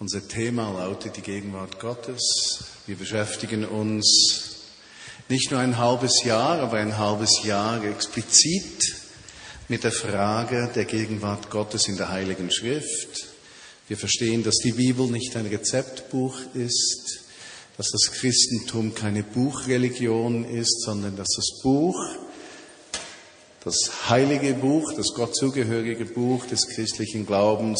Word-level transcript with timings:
Unser 0.00 0.26
Thema 0.26 0.72
lautet 0.72 1.16
die 1.16 1.22
Gegenwart 1.22 1.78
Gottes. 1.78 2.64
Wir 2.88 2.96
beschäftigen 2.96 3.64
uns 3.64 4.56
nicht 5.28 5.52
nur 5.52 5.60
ein 5.60 5.78
halbes 5.78 6.24
Jahr, 6.24 6.58
aber 6.58 6.78
ein 6.78 6.98
halbes 6.98 7.44
Jahr 7.44 7.82
explizit 7.84 8.96
mit 9.68 9.84
der 9.84 9.92
Frage 9.92 10.68
der 10.74 10.84
Gegenwart 10.84 11.48
Gottes 11.48 11.86
in 11.86 11.96
der 11.96 12.08
Heiligen 12.08 12.50
Schrift. 12.50 13.28
Wir 13.86 13.96
verstehen, 13.96 14.42
dass 14.42 14.56
die 14.56 14.72
Bibel 14.72 15.06
nicht 15.06 15.36
ein 15.36 15.46
Rezeptbuch 15.46 16.38
ist, 16.54 17.20
dass 17.76 17.92
das 17.92 18.10
Christentum 18.10 18.96
keine 18.96 19.22
Buchreligion 19.22 20.44
ist, 20.44 20.82
sondern 20.82 21.16
dass 21.16 21.28
das 21.36 21.62
Buch, 21.62 21.96
das 23.62 24.08
heilige 24.10 24.54
Buch, 24.54 24.92
das 24.94 25.14
Gott 25.14 25.36
zugehörige 25.36 26.04
Buch 26.04 26.46
des 26.46 26.66
christlichen 26.66 27.26
Glaubens 27.26 27.78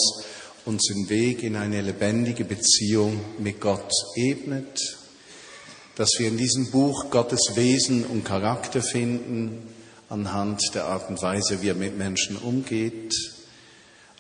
uns 0.65 0.85
den 0.87 1.09
Weg 1.09 1.43
in 1.43 1.57
eine 1.57 1.83
lebendige 1.83 2.45
Beziehung 2.45 3.21
mit 3.39 3.61
Gott 3.61 3.91
ebnet, 4.17 4.99
dass 5.97 6.11
wir 6.19 6.29
in 6.29 6.39
diesem 6.39 6.71
Buch 6.71 7.11
Gottes 7.11 7.53
Wesen 7.55 8.05
und 8.05 8.25
Charakter 8.25 8.83
finden, 8.83 9.69
anhand 10.09 10.63
der 10.75 10.87
Art 10.87 11.09
und 11.11 11.21
Weise, 11.23 11.63
wie 11.63 11.69
er 11.69 11.75
mit 11.75 11.99
Menschen 11.99 12.37
umgeht. 12.37 13.15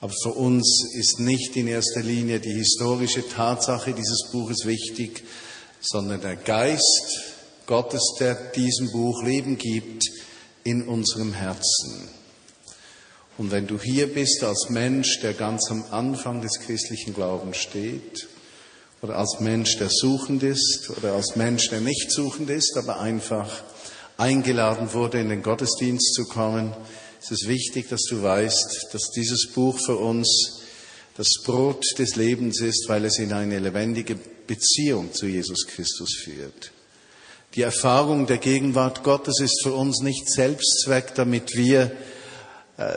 Aber 0.01 0.12
für 0.23 0.33
uns 0.33 0.84
ist 0.95 1.19
nicht 1.20 1.57
in 1.57 1.67
erster 1.67 2.03
Linie 2.03 2.41
die 2.41 2.53
historische 2.53 3.27
Tatsache 3.27 3.92
dieses 3.92 4.29
Buches 4.31 4.67
wichtig, 4.67 5.25
sondern 5.81 6.20
der 6.20 6.37
Geist 6.37 7.20
Gottes, 7.67 8.17
der 8.20 8.34
diesem 8.34 8.92
Buch 8.92 9.23
Leben 9.23 9.56
gibt 9.56 10.05
in 10.62 10.87
unserem 10.87 11.33
Herzen. 11.33 12.09
Und 13.37 13.51
wenn 13.51 13.66
du 13.66 13.80
hier 13.80 14.12
bist 14.12 14.45
als 14.45 14.69
Mensch, 14.70 15.20
der 15.20 15.33
ganz 15.33 15.70
am 15.70 15.84
Anfang 15.91 16.41
des 16.41 16.61
christlichen 16.61 17.15
Glaubens 17.15 17.56
steht, 17.56 18.29
oder 19.02 19.19
als 19.19 19.41
Mensch, 19.41 19.77
der 19.77 19.91
suchend 19.91 20.42
ist, 20.42 20.91
oder 20.97 21.15
als 21.15 21.37
Mensch, 21.37 21.69
der 21.69 21.81
nicht 21.81 22.11
suchend 22.11 22.48
ist, 22.48 22.77
aber 22.77 23.00
einfach 23.00 23.50
eingeladen 24.17 24.92
wurde, 24.92 25.20
in 25.20 25.28
den 25.28 25.42
Gottesdienst 25.42 26.14
zu 26.14 26.25
kommen, 26.25 26.72
ist 27.20 27.33
es 27.33 27.48
wichtig, 27.48 27.89
dass 27.89 28.03
du 28.09 28.22
weißt, 28.22 28.89
dass 28.92 29.11
dieses 29.11 29.48
Buch 29.53 29.78
für 29.84 29.97
uns 29.97 30.62
das 31.16 31.28
Brot 31.44 31.84
des 31.98 32.16
Lebens 32.16 32.61
ist, 32.61 32.89
weil 32.89 33.05
es 33.05 33.19
in 33.19 33.33
eine 33.33 33.59
lebendige 33.59 34.16
Beziehung 34.47 35.12
zu 35.12 35.27
Jesus 35.27 35.66
Christus 35.66 36.14
führt. 36.22 36.72
Die 37.55 37.62
Erfahrung 37.62 38.27
der 38.27 38.39
Gegenwart 38.39 39.05
Gottes 39.05 39.41
ist 39.41 39.62
für 39.62 39.75
uns 39.75 40.00
nicht 40.00 40.28
Selbstzweck, 40.28 41.14
damit 41.14 41.55
wir 41.55 41.92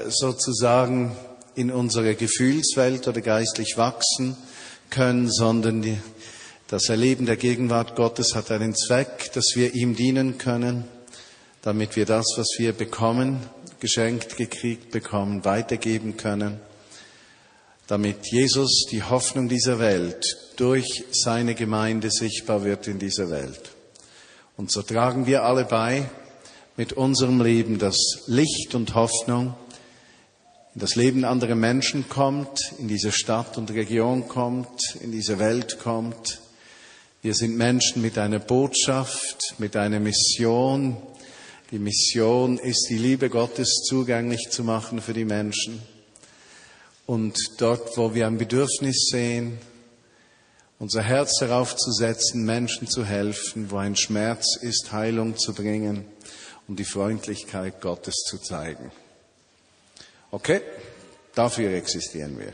sozusagen 0.07 1.15
in 1.55 1.71
unserer 1.71 2.13
Gefühlswelt 2.13 3.07
oder 3.07 3.21
geistlich 3.21 3.77
wachsen 3.77 4.37
können, 4.89 5.31
sondern 5.31 6.01
das 6.67 6.89
Erleben 6.89 7.25
der 7.25 7.37
Gegenwart 7.37 7.95
Gottes 7.95 8.35
hat 8.35 8.51
einen 8.51 8.75
Zweck, 8.75 9.31
dass 9.33 9.53
wir 9.55 9.73
ihm 9.73 9.95
dienen 9.95 10.37
können, 10.37 10.85
damit 11.61 11.95
wir 11.95 12.05
das, 12.05 12.25
was 12.37 12.47
wir 12.57 12.73
bekommen, 12.73 13.39
geschenkt, 13.79 14.37
gekriegt 14.37 14.91
bekommen, 14.91 15.45
weitergeben 15.45 16.17
können, 16.17 16.59
damit 17.87 18.27
Jesus, 18.31 18.85
die 18.91 19.03
Hoffnung 19.03 19.47
dieser 19.47 19.79
Welt, 19.79 20.25
durch 20.57 21.05
seine 21.11 21.55
Gemeinde 21.55 22.09
sichtbar 22.11 22.63
wird 22.63 22.87
in 22.87 22.99
dieser 22.99 23.29
Welt. 23.29 23.71
Und 24.57 24.71
so 24.71 24.81
tragen 24.81 25.25
wir 25.27 25.43
alle 25.43 25.65
bei 25.65 26.09
mit 26.75 26.93
unserem 26.93 27.41
Leben, 27.41 27.79
dass 27.79 27.97
Licht 28.27 28.75
und 28.75 28.93
Hoffnung 28.93 29.55
in 30.77 30.81
das 30.81 30.93
Leben 30.93 31.25
anderer 31.25 31.55
Menschen 31.55 32.07
kommt, 32.07 32.59
in 32.77 32.87
diese 32.87 33.11
Stadt 33.11 33.57
und 33.57 33.71
Region 33.71 34.27
kommt, 34.27 34.95
in 35.01 35.11
diese 35.11 35.39
Welt 35.39 35.79
kommt. 35.79 36.39
Wir 37.23 37.33
sind 37.33 37.57
Menschen 37.57 38.03
mit 38.03 38.19
einer 38.19 38.37
Botschaft, 38.37 39.55
mit 39.57 39.75
einer 39.75 39.99
Mission. 39.99 40.95
Die 41.71 41.79
Mission 41.79 42.59
ist, 42.59 42.89
die 42.91 42.99
Liebe 42.99 43.31
Gottes 43.31 43.85
zugänglich 43.89 44.51
zu 44.51 44.63
machen 44.63 45.01
für 45.01 45.13
die 45.13 45.25
Menschen. 45.25 45.81
Und 47.07 47.35
dort, 47.57 47.97
wo 47.97 48.13
wir 48.13 48.27
ein 48.27 48.37
Bedürfnis 48.37 49.07
sehen, 49.09 49.57
unser 50.77 51.01
Herz 51.01 51.39
darauf 51.39 51.75
zu 51.75 51.91
setzen, 51.91 52.45
Menschen 52.45 52.87
zu 52.87 53.03
helfen, 53.03 53.71
wo 53.71 53.77
ein 53.77 53.95
Schmerz 53.95 54.55
ist, 54.61 54.91
Heilung 54.91 55.37
zu 55.37 55.55
bringen 55.55 56.05
und 56.67 56.77
die 56.77 56.85
Freundlichkeit 56.85 57.81
Gottes 57.81 58.13
zu 58.29 58.37
zeigen. 58.37 58.91
Okay, 60.29 60.61
dafür 61.33 61.73
existieren 61.73 62.37
wir. 62.37 62.51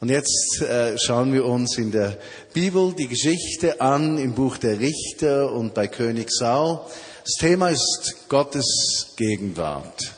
Und 0.00 0.10
jetzt 0.10 0.60
äh, 0.60 0.98
schauen 0.98 1.32
wir 1.32 1.46
uns 1.46 1.78
in 1.78 1.90
der 1.90 2.18
Bibel 2.52 2.92
die 2.92 3.08
Geschichte 3.08 3.80
an 3.80 4.18
im 4.18 4.34
Buch 4.34 4.58
der 4.58 4.78
Richter 4.78 5.50
und 5.50 5.72
bei 5.72 5.88
König 5.88 6.30
Saul. 6.30 6.80
Das 7.24 7.34
Thema 7.40 7.70
ist 7.70 8.28
Gottes 8.28 9.14
Gegenwart. 9.16 10.14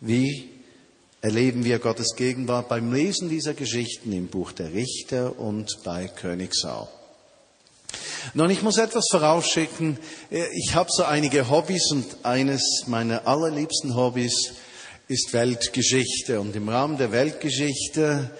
Wie 0.00 0.50
erleben 1.22 1.64
wir 1.64 1.78
Gottes 1.78 2.16
Gegenwart 2.16 2.68
beim 2.68 2.92
Lesen 2.92 3.28
dieser 3.28 3.54
Geschichten 3.54 4.12
im 4.12 4.26
Buch 4.26 4.52
der 4.52 4.72
Richter 4.72 5.38
und 5.38 5.78
bei 5.84 6.08
König 6.08 6.54
Saul? 6.54 6.88
Nun, 8.34 8.50
ich 8.50 8.62
muss 8.62 8.76
etwas 8.76 9.06
vorausschicken. 9.08 9.98
Ich 10.30 10.74
habe 10.74 10.90
so 10.92 11.04
einige 11.04 11.48
Hobbys 11.48 11.90
und 11.92 12.04
eines 12.24 12.84
meiner 12.86 13.26
allerliebsten 13.26 13.94
Hobbys 13.94 14.52
ist 15.10 15.32
Weltgeschichte. 15.32 16.40
Und 16.40 16.54
im 16.54 16.68
Rahmen 16.68 16.96
der 16.96 17.10
Weltgeschichte 17.10 18.30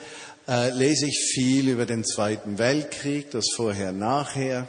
äh, 0.46 0.70
lese 0.70 1.08
ich 1.08 1.18
viel 1.34 1.68
über 1.68 1.84
den 1.84 2.04
Zweiten 2.04 2.58
Weltkrieg, 2.58 3.28
das 3.32 3.46
Vorher, 3.56 3.90
Nachher. 3.90 4.68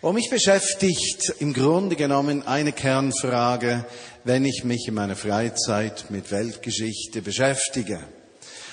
Und 0.00 0.16
mich 0.16 0.28
beschäftigt 0.28 1.34
im 1.38 1.52
Grunde 1.52 1.94
genommen 1.94 2.44
eine 2.48 2.72
Kernfrage, 2.72 3.84
wenn 4.24 4.44
ich 4.44 4.64
mich 4.64 4.88
in 4.88 4.94
meiner 4.94 5.14
Freizeit 5.14 6.10
mit 6.10 6.32
Weltgeschichte 6.32 7.22
beschäftige. 7.22 8.00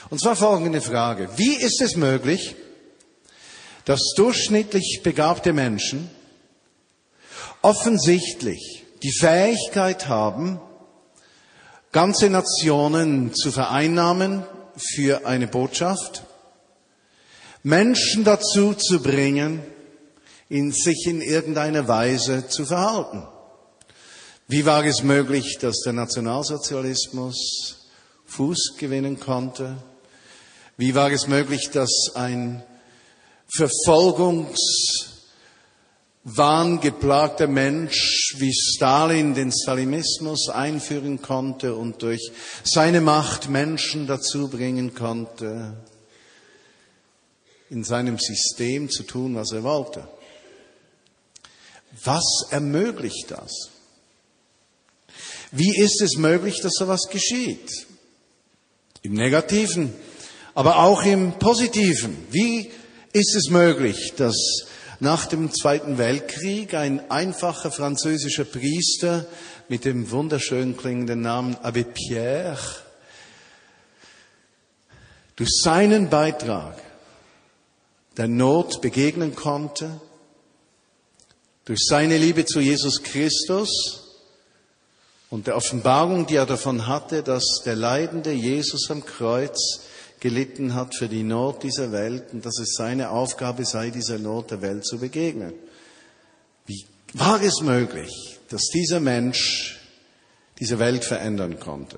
Und 0.10 0.20
zwar 0.20 0.36
folgende 0.36 0.82
Frage. 0.82 1.30
Wie 1.36 1.54
ist 1.54 1.80
es 1.80 1.96
möglich, 1.96 2.56
dass 3.86 4.02
durchschnittlich 4.16 5.02
begabte 5.04 5.54
Menschen 5.54 6.10
offensichtlich 7.62 8.84
die 9.04 9.14
Fähigkeit 9.14 10.08
haben, 10.08 10.60
ganze 11.92 12.30
Nationen 12.30 13.34
zu 13.34 13.52
vereinnahmen 13.52 14.44
für 14.76 15.26
eine 15.26 15.48
Botschaft, 15.48 16.24
Menschen 17.64 18.24
dazu 18.24 18.74
zu 18.74 19.02
bringen, 19.02 19.62
in 20.50 20.72
sich 20.72 21.06
in 21.08 21.22
irgendeiner 21.22 21.88
Weise 21.88 22.48
zu 22.48 22.66
verhalten. 22.66 23.28
Wie 24.48 24.66
war 24.66 24.86
es 24.86 25.04
möglich, 25.04 25.58
dass 25.60 25.82
der 25.82 25.94
Nationalsozialismus 25.94 27.90
Fuß 28.28 28.76
gewinnen 28.78 29.20
konnte? 29.20 29.78
Wie 30.78 30.96
war 30.96 31.12
es 31.12 31.28
möglich, 31.28 31.70
dass 31.72 32.12
ein 32.16 32.64
Verfolgungs 33.50 35.07
wahngeplagter 36.36 37.48
Mensch 37.48 38.36
wie 38.38 38.54
Stalin 38.54 39.34
den 39.34 39.52
Stalinismus 39.52 40.50
einführen 40.50 41.22
konnte 41.22 41.74
und 41.74 42.02
durch 42.02 42.32
seine 42.64 43.00
Macht 43.00 43.50
Menschen 43.50 44.08
dazu 44.08 44.50
bringen 44.50 44.94
konnte, 44.94 45.78
in 47.70 47.86
seinem 47.86 48.20
System 48.20 48.90
zu 48.90 49.04
tun, 49.04 49.36
was 49.36 49.54
er 49.54 49.64
wollte. 49.64 50.06
Was 52.04 52.46
ermöglicht 52.50 53.28
das? 53.30 53.70
Wie 55.52 55.78
ist 55.78 56.02
es 56.02 56.18
möglich, 56.18 56.60
dass 56.62 56.74
sowas 56.74 57.08
geschieht? 57.10 57.88
Im 59.02 59.14
Negativen, 59.14 59.94
aber 60.54 60.80
auch 60.80 61.04
im 61.06 61.40
Positiven. 61.40 62.28
Wie 62.32 62.70
ist 63.14 63.34
es 63.34 63.50
möglich, 63.50 64.14
dass 64.18 64.36
nach 65.00 65.26
dem 65.28 65.52
Zweiten 65.54 65.98
Weltkrieg 65.98 66.74
ein 66.74 67.12
einfacher 67.12 67.72
französischer 67.72 68.46
Priester 68.46 69.26
mit 69.70 69.86
dem 69.86 70.12
wunderschön 70.12 70.76
klingenden 70.76 71.22
Namen 71.22 71.56
Abbé 71.58 71.84
Pierre 71.84 72.58
durch 75.36 75.52
seinen 75.62 76.10
Beitrag 76.10 76.82
der 78.18 78.28
Not 78.28 78.82
begegnen 78.82 79.36
konnte, 79.36 80.02
durch 81.66 81.86
seine 81.86 82.18
Liebe 82.18 82.46
zu 82.46 82.60
Jesus 82.60 83.04
Christus 83.04 84.16
und 85.30 85.46
der 85.46 85.56
Offenbarung, 85.56 86.26
die 86.26 86.36
er 86.36 86.48
davon 86.48 86.88
hatte, 86.88 87.22
dass 87.22 87.62
der 87.66 87.76
leidende 87.76 88.32
Jesus 88.32 88.90
am 88.90 89.06
Kreuz 89.06 89.82
gelitten 90.28 90.74
hat 90.74 90.94
für 90.94 91.08
die 91.08 91.24
Not 91.24 91.64
dieser 91.64 91.94
Welt 91.94 92.34
und 92.34 92.46
dass 92.46 92.60
es 92.60 92.76
seine 92.76 93.12
Aufgabe 93.12 93.64
sei, 93.64 93.92
dieser 93.92 94.20
Not 94.20 94.52
der 94.52 94.62
Welt 94.62 94.86
zu 94.86 94.98
begegnen. 94.98 95.54
Wie 96.66 96.86
war 97.14 97.42
es 97.42 97.62
möglich, 97.62 98.38
dass 98.50 98.64
dieser 98.74 99.00
Mensch 99.00 99.80
diese 100.60 100.80
Welt 100.80 101.06
verändern 101.06 101.62
konnte? 101.62 101.98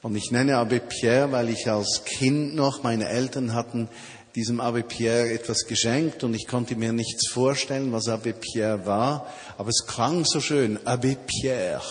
Und 0.00 0.16
ich 0.16 0.30
nenne 0.30 0.56
Abbé 0.56 0.78
Pierre, 0.80 1.32
weil 1.32 1.50
ich 1.50 1.68
als 1.68 2.04
Kind 2.06 2.54
noch, 2.54 2.82
meine 2.82 3.06
Eltern 3.06 3.52
hatten 3.52 3.90
diesem 4.34 4.58
Abbé 4.58 4.82
Pierre 4.82 5.30
etwas 5.30 5.66
geschenkt 5.66 6.24
und 6.24 6.32
ich 6.32 6.46
konnte 6.46 6.76
mir 6.76 6.94
nichts 6.94 7.28
vorstellen, 7.28 7.92
was 7.92 8.08
Abbé 8.08 8.32
Pierre 8.32 8.86
war, 8.86 9.26
aber 9.58 9.68
es 9.68 9.84
klang 9.86 10.24
so 10.24 10.40
schön, 10.40 10.78
Abbé 10.78 11.18
Pierre. 11.26 11.82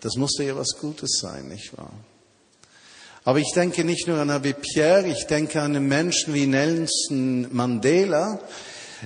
Das 0.00 0.14
musste 0.16 0.44
ja 0.44 0.56
was 0.56 0.78
Gutes 0.80 1.18
sein, 1.20 1.48
nicht 1.48 1.76
wahr? 1.76 1.92
Aber 3.24 3.38
ich 3.38 3.52
denke 3.54 3.84
nicht 3.84 4.08
nur 4.08 4.18
an 4.18 4.30
Abbé 4.30 4.54
Pierre, 4.54 5.06
ich 5.06 5.26
denke 5.26 5.60
an 5.60 5.72
Menschen 5.86 6.32
wie 6.32 6.46
Nelson 6.46 7.48
Mandela. 7.54 8.38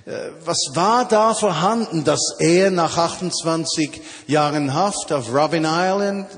Äh, 0.06 0.30
was 0.44 0.58
war 0.74 1.08
da 1.08 1.34
vorhanden, 1.34 2.04
dass 2.04 2.36
er 2.38 2.70
nach 2.70 2.96
28 2.96 4.00
Jahren 4.28 4.72
Haft 4.72 5.12
auf 5.12 5.32
Robin 5.32 5.64
Island 5.66 6.28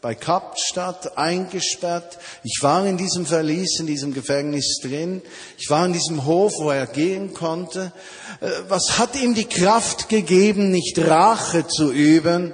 bei 0.00 0.14
Kapstadt 0.14 1.18
eingesperrt. 1.18 2.18
Ich 2.44 2.58
war 2.62 2.86
in 2.86 2.96
diesem 2.96 3.26
Verlies, 3.26 3.80
in 3.80 3.88
diesem 3.88 4.14
Gefängnis 4.14 4.78
drin. 4.80 5.20
Ich 5.58 5.68
war 5.70 5.84
in 5.86 5.92
diesem 5.92 6.24
Hof, 6.24 6.52
wo 6.58 6.70
er 6.70 6.86
gehen 6.86 7.34
konnte. 7.34 7.92
Äh, 8.40 8.48
was 8.68 8.98
hat 8.98 9.20
ihm 9.20 9.34
die 9.34 9.48
Kraft 9.48 10.08
gegeben, 10.08 10.70
nicht 10.70 10.98
Rache 10.98 11.66
zu 11.66 11.90
üben, 11.90 12.52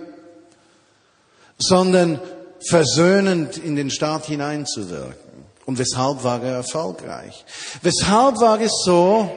sondern 1.59 2.19
versöhnend 2.69 3.57
in 3.57 3.77
den 3.77 3.91
Staat 3.91 4.27
hineinzuwirken? 4.27 5.45
Und 5.67 5.79
weshalb 5.79 6.25
war 6.25 6.43
er 6.43 6.57
erfolgreich? 6.57 7.45
Weshalb 7.83 8.39
war 8.41 8.61
es 8.61 8.73
so, 8.85 9.31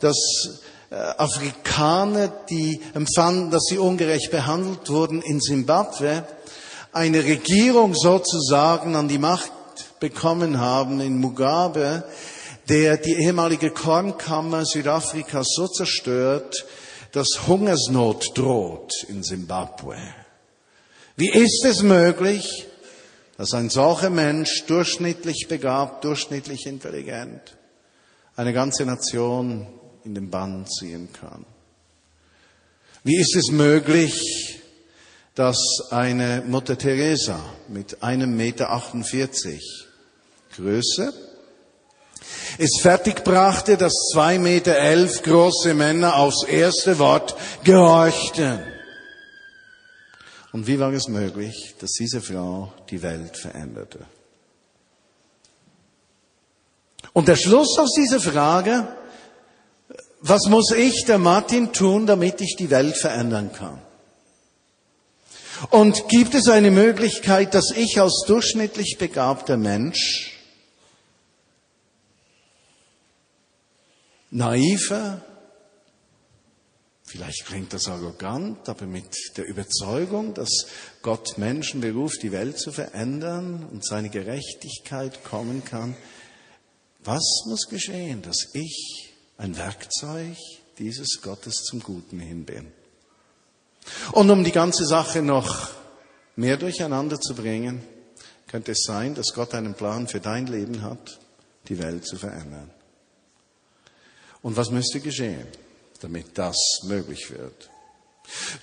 dass 0.00 0.60
äh, 0.90 0.94
Afrikaner, 0.94 2.28
die 2.48 2.80
empfanden, 2.94 3.50
dass 3.50 3.64
sie 3.68 3.78
ungerecht 3.78 4.30
behandelt 4.30 4.88
wurden 4.90 5.22
in 5.22 5.40
Simbabwe, 5.40 6.24
eine 6.92 7.24
Regierung 7.24 7.94
sozusagen 7.94 8.94
an 8.94 9.08
die 9.08 9.18
Macht 9.18 9.50
bekommen 9.98 10.60
haben 10.60 11.00
in 11.00 11.18
Mugabe, 11.18 12.04
der 12.68 12.96
die 12.96 13.14
ehemalige 13.24 13.70
Kornkammer 13.70 14.64
Südafrikas 14.64 15.46
so 15.56 15.66
zerstört, 15.66 16.64
dass 17.12 17.46
Hungersnot 17.46 18.36
droht 18.36 18.92
in 19.08 19.22
Simbabwe. 19.22 19.96
Wie 21.16 21.30
ist 21.30 21.64
es 21.64 21.82
möglich, 21.82 22.66
dass 23.36 23.54
ein 23.54 23.70
solcher 23.70 24.10
Mensch, 24.10 24.64
durchschnittlich 24.66 25.46
begabt, 25.48 26.04
durchschnittlich 26.04 26.66
intelligent, 26.66 27.56
eine 28.36 28.52
ganze 28.52 28.84
Nation 28.84 29.66
in 30.04 30.14
den 30.14 30.30
Bann 30.30 30.66
ziehen 30.66 31.08
kann? 31.12 31.44
Wie 33.04 33.16
ist 33.16 33.34
es 33.34 33.50
möglich, 33.50 34.60
dass 35.34 35.58
eine 35.90 36.42
Mutter 36.46 36.76
Teresa 36.76 37.40
mit 37.68 38.02
einem 38.02 38.36
Meter 38.36 38.70
48 38.70 39.88
Größe 40.54 41.12
es 42.58 42.80
fertigbrachte, 42.80 43.76
dass 43.76 43.92
zwei 44.12 44.38
Meter 44.38 44.76
elf 44.76 45.22
große 45.22 45.74
Männer 45.74 46.16
aufs 46.16 46.44
erste 46.44 46.98
Wort 46.98 47.34
gehorchten. 47.64 48.60
Und 50.52 50.66
wie 50.66 50.78
war 50.78 50.92
es 50.92 51.08
möglich, 51.08 51.74
dass 51.80 51.92
diese 51.92 52.20
Frau 52.20 52.72
die 52.90 53.02
Welt 53.02 53.36
veränderte? 53.36 54.06
Und 57.14 57.28
der 57.28 57.36
Schluss 57.36 57.78
aus 57.78 57.92
dieser 57.94 58.20
Frage, 58.20 58.88
was 60.20 60.46
muss 60.48 60.70
ich, 60.72 61.04
der 61.04 61.18
Martin, 61.18 61.72
tun, 61.72 62.06
damit 62.06 62.40
ich 62.40 62.54
die 62.56 62.70
Welt 62.70 62.96
verändern 62.96 63.52
kann? 63.52 63.80
Und 65.70 66.08
gibt 66.08 66.34
es 66.34 66.48
eine 66.48 66.70
Möglichkeit, 66.70 67.54
dass 67.54 67.70
ich 67.74 68.00
als 68.00 68.24
durchschnittlich 68.26 68.96
begabter 68.98 69.56
Mensch 69.56 70.38
naiver, 74.30 75.22
vielleicht 77.12 77.44
klingt 77.44 77.74
das 77.74 77.88
arrogant, 77.88 78.66
aber 78.70 78.86
mit 78.86 79.14
der 79.36 79.46
Überzeugung, 79.46 80.32
dass 80.32 80.66
Gott 81.02 81.36
Menschen 81.36 81.82
beruft, 81.82 82.22
die 82.22 82.32
Welt 82.32 82.58
zu 82.58 82.72
verändern 82.72 83.66
und 83.70 83.84
seine 83.84 84.08
Gerechtigkeit 84.08 85.22
kommen 85.22 85.62
kann, 85.62 85.94
was 87.04 87.22
muss 87.46 87.68
geschehen, 87.68 88.22
dass 88.22 88.48
ich 88.54 89.12
ein 89.36 89.58
Werkzeug 89.58 90.36
dieses 90.78 91.20
Gottes 91.20 91.64
zum 91.64 91.80
Guten 91.80 92.18
hin 92.18 92.46
bin? 92.46 92.72
Und 94.12 94.30
um 94.30 94.42
die 94.42 94.52
ganze 94.52 94.86
Sache 94.86 95.20
noch 95.20 95.68
mehr 96.36 96.56
durcheinander 96.56 97.20
zu 97.20 97.34
bringen, 97.34 97.82
könnte 98.46 98.72
es 98.72 98.84
sein, 98.86 99.14
dass 99.14 99.34
Gott 99.34 99.54
einen 99.54 99.74
Plan 99.74 100.08
für 100.08 100.20
dein 100.20 100.46
Leben 100.46 100.80
hat, 100.80 101.18
die 101.68 101.78
Welt 101.78 102.06
zu 102.06 102.16
verändern. 102.16 102.70
Und 104.40 104.56
was 104.56 104.70
müsste 104.70 105.00
geschehen, 105.00 105.46
damit 106.02 106.38
das 106.38 106.56
möglich 106.84 107.30
wird? 107.30 107.70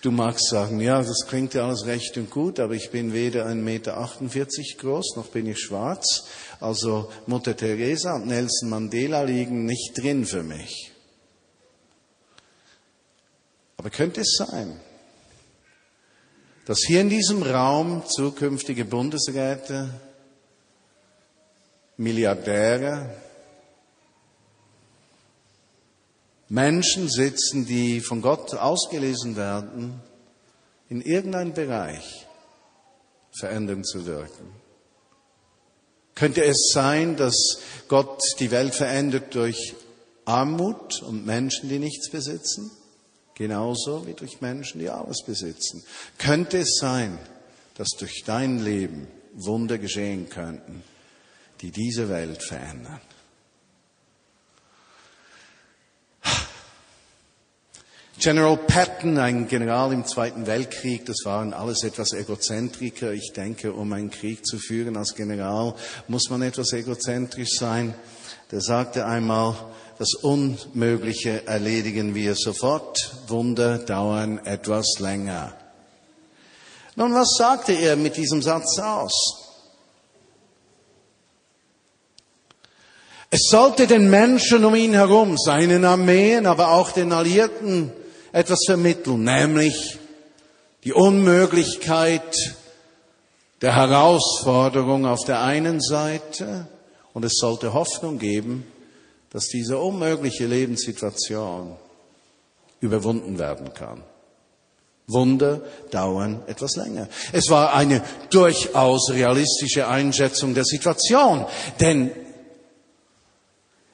Du 0.01 0.11
magst 0.11 0.49
sagen, 0.49 0.79
ja, 0.79 1.01
das 1.01 1.27
klingt 1.27 1.53
ja 1.53 1.65
alles 1.65 1.85
recht 1.85 2.17
und 2.17 2.29
gut, 2.29 2.59
aber 2.59 2.73
ich 2.73 2.91
bin 2.91 3.13
weder 3.13 3.45
1,48 3.45 3.55
Meter 3.55 4.07
groß, 4.77 5.15
noch 5.15 5.27
bin 5.27 5.47
ich 5.47 5.59
schwarz. 5.59 6.27
Also 6.59 7.11
Mutter 7.27 7.55
Teresa 7.55 8.15
und 8.15 8.27
Nelson 8.27 8.69
Mandela 8.69 9.23
liegen 9.23 9.65
nicht 9.65 9.97
drin 9.97 10.25
für 10.25 10.43
mich. 10.43 10.91
Aber 13.77 13.89
könnte 13.89 14.21
es 14.21 14.35
sein, 14.37 14.79
dass 16.65 16.79
hier 16.85 17.01
in 17.01 17.09
diesem 17.09 17.43
Raum 17.43 18.03
zukünftige 18.07 18.85
Bundesräte, 18.85 19.89
Milliardäre, 21.97 23.09
Menschen 26.49 27.09
sitzen, 27.09 27.65
die 27.65 28.01
von 28.01 28.21
Gott 28.21 28.53
ausgelesen 28.55 29.35
werden, 29.35 30.01
in 30.89 31.01
irgendeinem 31.01 31.53
Bereich 31.53 32.25
verändern 33.31 33.83
zu 33.83 34.05
wirken. 34.05 34.51
Könnte 36.15 36.43
es 36.43 36.71
sein, 36.73 37.15
dass 37.15 37.59
Gott 37.87 38.21
die 38.39 38.51
Welt 38.51 38.75
verändert 38.75 39.33
durch 39.35 39.75
Armut 40.25 41.01
und 41.03 41.25
Menschen, 41.25 41.69
die 41.69 41.79
nichts 41.79 42.09
besitzen? 42.09 42.71
genauso 43.39 44.05
wie 44.05 44.13
durch 44.13 44.41
Menschen, 44.41 44.79
die 44.79 44.89
alles 44.89 45.23
besitzen. 45.23 45.81
Könnte 46.17 46.59
es 46.59 46.77
sein, 46.79 47.17
dass 47.75 47.87
durch 47.97 48.23
dein 48.25 48.63
Leben 48.63 49.07
Wunder 49.33 49.77
geschehen 49.77 50.29
könnten, 50.29 50.83
die 51.61 51.71
diese 51.71 52.09
Welt 52.09 52.43
verändern? 52.43 52.99
General 58.19 58.57
Patton, 58.57 59.17
ein 59.17 59.47
General 59.47 59.93
im 59.93 60.05
Zweiten 60.05 60.45
Weltkrieg, 60.45 61.05
das 61.05 61.19
waren 61.23 61.53
alles 61.53 61.85
etwas 61.85 62.11
Egozentriker. 62.11 63.13
Ich 63.13 63.31
denke, 63.31 63.71
um 63.71 63.93
einen 63.93 64.11
Krieg 64.11 64.45
zu 64.45 64.57
führen 64.57 64.97
als 64.97 65.15
General, 65.15 65.73
muss 66.09 66.29
man 66.29 66.41
etwas 66.41 66.73
egozentrisch 66.73 67.57
sein. 67.57 67.93
Der 68.51 68.59
sagte 68.59 69.05
einmal, 69.05 69.55
das 69.97 70.15
Unmögliche 70.15 71.47
erledigen 71.47 72.13
wir 72.13 72.35
sofort, 72.35 73.15
Wunder 73.27 73.77
dauern 73.77 74.39
etwas 74.43 74.99
länger. 74.99 75.53
Nun, 76.97 77.13
was 77.13 77.37
sagte 77.37 77.71
er 77.71 77.95
mit 77.95 78.17
diesem 78.17 78.41
Satz 78.41 78.79
aus? 78.79 79.13
Es 83.29 83.43
sollte 83.49 83.87
den 83.87 84.09
Menschen 84.09 84.65
um 84.65 84.75
ihn 84.75 84.93
herum, 84.93 85.37
seinen 85.37 85.85
Armeen, 85.85 86.45
aber 86.47 86.71
auch 86.71 86.91
den 86.91 87.13
Alliierten 87.13 87.93
etwas 88.31 88.59
vermitteln, 88.65 89.23
nämlich 89.23 89.97
die 90.83 90.93
Unmöglichkeit 90.93 92.55
der 93.61 93.75
Herausforderung 93.75 95.05
auf 95.05 95.25
der 95.25 95.41
einen 95.41 95.81
Seite 95.81 96.67
und 97.13 97.25
es 97.25 97.33
sollte 97.37 97.73
Hoffnung 97.73 98.19
geben 98.19 98.65
dass 99.31 99.47
diese 99.47 99.77
unmögliche 99.77 100.45
Lebenssituation 100.45 101.75
überwunden 102.79 103.37
werden 103.37 103.73
kann. 103.73 104.03
Wunder 105.07 105.61
dauern 105.91 106.43
etwas 106.47 106.75
länger. 106.75 107.07
Es 107.31 107.49
war 107.49 107.73
eine 107.73 108.03
durchaus 108.29 109.09
realistische 109.09 109.87
Einschätzung 109.87 110.53
der 110.53 110.65
Situation, 110.65 111.45
denn 111.79 112.11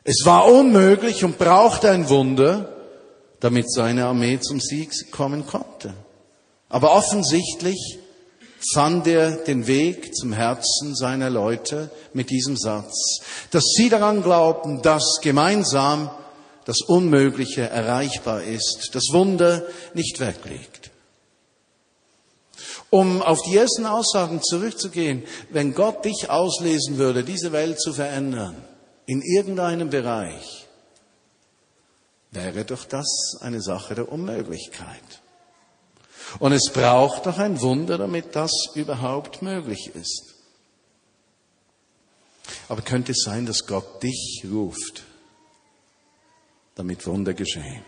es 0.04 0.26
war 0.26 0.46
unmöglich 0.46 1.24
und 1.24 1.38
brauchte 1.38 1.90
ein 1.90 2.10
Wunder, 2.10 2.75
damit 3.46 3.72
seine 3.72 4.08
Armee 4.08 4.40
zum 4.40 4.60
Sieg 4.60 5.12
kommen 5.12 5.46
konnte. 5.46 5.94
Aber 6.68 6.96
offensichtlich 6.96 8.00
fand 8.74 9.06
er 9.06 9.36
den 9.36 9.68
Weg 9.68 10.16
zum 10.16 10.34
Herzen 10.34 10.96
seiner 10.96 11.30
Leute 11.30 11.92
mit 12.12 12.32
diesem 12.32 12.58
Satz, 12.58 13.20
dass 13.52 13.64
sie 13.78 13.90
daran 13.90 14.24
glaubten, 14.24 14.82
dass 14.82 15.20
gemeinsam 15.22 16.10
das 16.66 16.82
Unmögliche 16.82 17.70
erreichbar 17.70 18.42
ist, 18.42 18.90
das 18.94 19.04
Wunder 19.12 19.62
nicht 19.94 20.20
wegliegt. 20.20 20.90
Um 22.90 23.22
auf 23.22 23.44
die 23.44 23.56
ersten 23.58 23.86
Aussagen 23.86 24.42
zurückzugehen, 24.42 25.22
wenn 25.52 25.76
Gott 25.76 26.04
dich 26.04 26.32
auslesen 26.32 26.98
würde, 26.98 27.24
diese 27.24 27.52
Welt 27.52 27.80
zu 27.80 27.94
verändern, 27.94 28.56
in 29.06 29.22
irgendeinem 29.22 29.92
Bereich, 29.92 30.65
wäre 32.36 32.66
doch 32.66 32.86
das 32.86 33.38
eine 33.42 33.62
Sache 33.62 33.96
der 33.96 34.12
Unmöglichkeit. 34.12 35.22
Und 36.40 36.52
es 36.52 36.72
braucht 36.72 37.26
doch 37.26 37.38
ein 37.38 37.62
Wunder, 37.62 37.98
damit 37.98 38.36
das 38.36 38.52
überhaupt 38.74 39.42
möglich 39.42 39.92
ist. 39.94 40.36
Aber 42.68 42.82
könnte 42.82 43.12
es 43.14 43.24
sein, 43.24 43.46
dass 43.46 43.66
Gott 43.66 44.04
dich 44.04 44.44
ruft, 44.50 45.04
damit 46.76 47.06
Wunder 47.08 47.34
geschehen? 47.34 47.84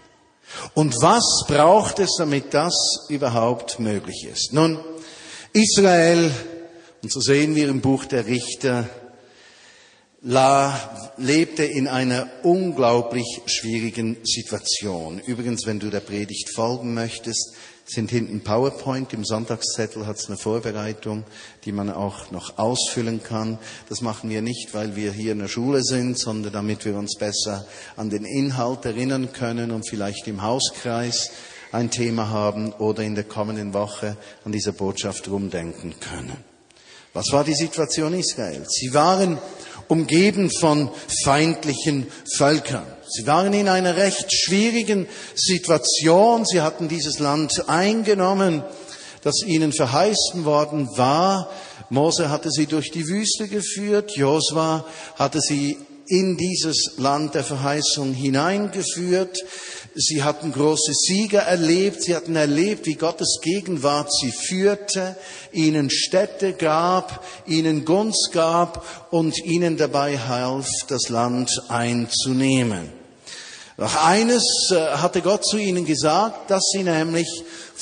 Und 0.74 0.96
was 1.02 1.46
braucht 1.48 2.00
es, 2.00 2.16
damit 2.18 2.54
das 2.54 2.74
überhaupt 3.10 3.80
möglich 3.80 4.26
ist? 4.32 4.54
Nun, 4.54 4.80
Israel, 5.52 6.32
und 7.04 7.12
so 7.12 7.20
sehen 7.20 7.56
wir 7.56 7.68
im 7.70 7.82
Buch 7.82 8.06
der 8.06 8.26
Richter, 8.28 8.90
lebte 11.18 11.64
in 11.64 11.88
einer 11.88 12.28
unglaublich 12.44 13.42
schwierigen 13.46 14.18
Situation. 14.26 15.20
Übrigens, 15.20 15.66
wenn 15.66 15.80
du 15.80 15.90
der 15.90 16.02
Predigt 16.02 16.50
folgen 16.54 16.94
möchtest, 16.94 17.56
sind 17.86 18.12
hinten 18.12 18.42
PowerPoint. 18.42 19.14
Im 19.14 19.24
Sonntagszettel 19.24 20.06
hat 20.06 20.18
es 20.18 20.28
eine 20.28 20.38
Vorbereitung, 20.38 21.24
die 21.64 21.72
man 21.72 21.90
auch 21.90 22.32
noch 22.32 22.58
ausfüllen 22.58 23.24
kann. 23.24 23.58
Das 23.88 24.02
machen 24.02 24.30
wir 24.30 24.42
nicht, 24.42 24.74
weil 24.74 24.98
wir 24.98 25.14
hier 25.14 25.32
in 25.32 25.40
der 25.40 25.48
Schule 25.48 25.82
sind, 25.82 26.20
sondern 26.20 26.52
damit 26.52 26.84
wir 26.84 26.98
uns 26.98 27.16
besser 27.18 27.66
an 27.96 28.10
den 28.10 28.26
Inhalt 28.26 28.84
erinnern 28.84 29.32
können 29.32 29.72
und 29.72 29.88
vielleicht 29.88 30.28
im 30.28 30.42
Hauskreis 30.42 31.32
ein 31.72 31.90
Thema 31.90 32.30
haben 32.30 32.74
oder 32.74 33.04
in 33.04 33.16
der 33.16 33.24
kommenden 33.24 33.74
Woche 33.74 34.18
an 34.44 34.52
dieser 34.52 34.74
Botschaft 34.74 35.30
rumdenken 35.30 35.98
können. 36.02 36.44
Was 37.14 37.32
war 37.32 37.44
die 37.44 37.56
Situation 37.56 38.14
Israels? 38.14 38.68
Sie 38.80 38.94
waren 38.94 39.40
umgeben 39.88 40.50
von 40.60 40.90
feindlichen 41.24 42.08
Völkern. 42.36 42.86
Sie 43.10 43.26
waren 43.26 43.54
in 43.54 43.70
einer 43.70 43.96
recht 43.96 44.34
schwierigen 44.34 45.08
Situation. 45.34 46.46
Sie 46.46 46.62
hatten 46.62 46.88
dieses 46.90 47.20
Land 47.20 47.70
eingenommen, 47.70 48.64
das 49.24 49.44
ihnen 49.46 49.72
verheißen 49.72 50.46
worden 50.46 50.90
war. 50.98 51.50
Mose 51.90 52.30
hatte 52.30 52.52
sie 52.52 52.66
durch 52.66 52.92
die 52.92 53.08
Wüste 53.08 53.48
geführt. 53.48 54.18
Josua 54.18 54.86
hatte 55.16 55.40
sie 55.40 55.78
in 56.08 56.38
dieses 56.38 56.94
Land 56.98 57.36
der 57.36 57.44
Verheißung 57.44 58.14
hineingeführt. 58.14 59.40
Sie 60.00 60.22
hatten 60.22 60.52
große 60.52 60.94
Sieger 60.94 61.42
erlebt. 61.42 62.04
Sie 62.04 62.16
hatten 62.16 62.36
erlebt, 62.36 62.86
wie 62.86 62.94
Gottes 62.94 63.40
Gegenwart 63.42 64.14
sie 64.14 64.32
führte, 64.32 65.16
ihnen 65.52 65.90
Städte 65.90 66.54
gab, 66.54 67.26
ihnen 67.48 67.84
Gunst 67.84 68.30
gab 68.32 68.86
und 69.10 69.44
ihnen 69.44 69.76
dabei 69.76 70.20
half, 70.20 70.70
das 70.88 71.10
Land 71.10 71.64
einzunehmen. 71.70 72.92
Doch 73.78 73.96
eines 74.06 74.72
äh, 74.72 74.76
hatte 74.76 75.22
Gott 75.22 75.46
zu 75.46 75.58
ihnen 75.58 75.86
gesagt, 75.86 76.52
dass 76.52 76.64
sie 76.72 76.84
nämlich 76.84 77.28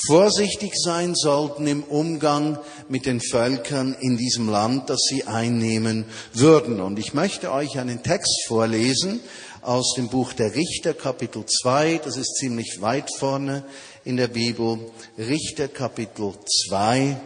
vorsichtig 0.06 0.72
sein 0.74 1.14
sollten 1.14 1.66
im 1.66 1.82
Umgang 1.82 2.58
mit 2.88 3.04
den 3.04 3.20
Völkern 3.20 3.94
in 4.00 4.16
diesem 4.16 4.48
Land, 4.48 4.88
das 4.88 5.00
sie 5.08 5.24
einnehmen 5.24 6.06
würden. 6.32 6.80
Und 6.80 6.98
ich 6.98 7.12
möchte 7.12 7.52
euch 7.52 7.78
einen 7.78 8.02
Text 8.02 8.46
vorlesen 8.46 9.20
aus 9.66 9.94
dem 9.96 10.08
Buch 10.08 10.32
der 10.32 10.54
Richter, 10.54 10.94
Kapitel 10.94 11.44
2. 11.44 12.00
Das 12.04 12.16
ist 12.16 12.36
ziemlich 12.36 12.80
weit 12.80 13.10
vorne 13.18 13.64
in 14.04 14.16
der 14.16 14.28
Bibel. 14.28 14.78
Richter, 15.18 15.66
Kapitel 15.68 16.34
2, 16.68 17.16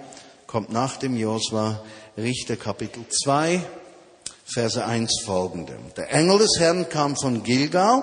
kommt 0.47 0.73
nach 0.73 0.97
dem 0.97 1.17
Josua. 1.17 1.83
Richter, 2.17 2.57
Kapitel 2.57 3.05
2, 3.09 3.61
Verse 4.45 4.85
1 4.85 5.23
folgende. 5.25 5.77
Der 5.97 6.13
Engel 6.13 6.39
des 6.39 6.59
Herrn 6.59 6.89
kam 6.89 7.15
von 7.15 7.43
Gilgal 7.43 8.03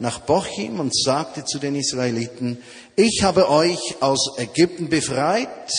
nach 0.00 0.18
Bochim 0.18 0.80
und 0.80 0.94
sagte 0.94 1.44
zu 1.44 1.58
den 1.58 1.76
Israeliten, 1.76 2.58
ich 2.96 3.22
habe 3.22 3.48
euch 3.48 3.96
aus 4.00 4.36
Ägypten 4.36 4.88
befreit 4.88 5.72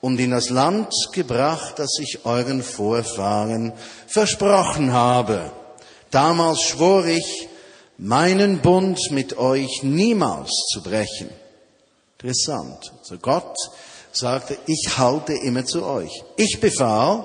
und 0.00 0.18
in 0.18 0.30
das 0.30 0.50
Land 0.50 0.92
gebracht, 1.12 1.78
das 1.78 1.98
ich 2.00 2.24
euren 2.24 2.62
Vorfahren 2.62 3.72
versprochen 4.06 4.92
habe. 4.92 5.50
Damals 6.10 6.62
schwor 6.62 7.06
ich, 7.06 7.48
meinen 7.98 8.58
Bund 8.60 8.98
mit 9.10 9.38
euch 9.38 9.82
niemals 9.82 10.50
zu 10.72 10.82
brechen. 10.82 11.30
Interessant. 12.18 12.92
Also 13.00 13.16
Gott 13.18 13.56
sagte, 14.12 14.58
ich 14.66 14.98
halte 14.98 15.34
immer 15.34 15.64
zu 15.64 15.84
euch. 15.84 16.22
Ich 16.36 16.60
befahl, 16.60 17.24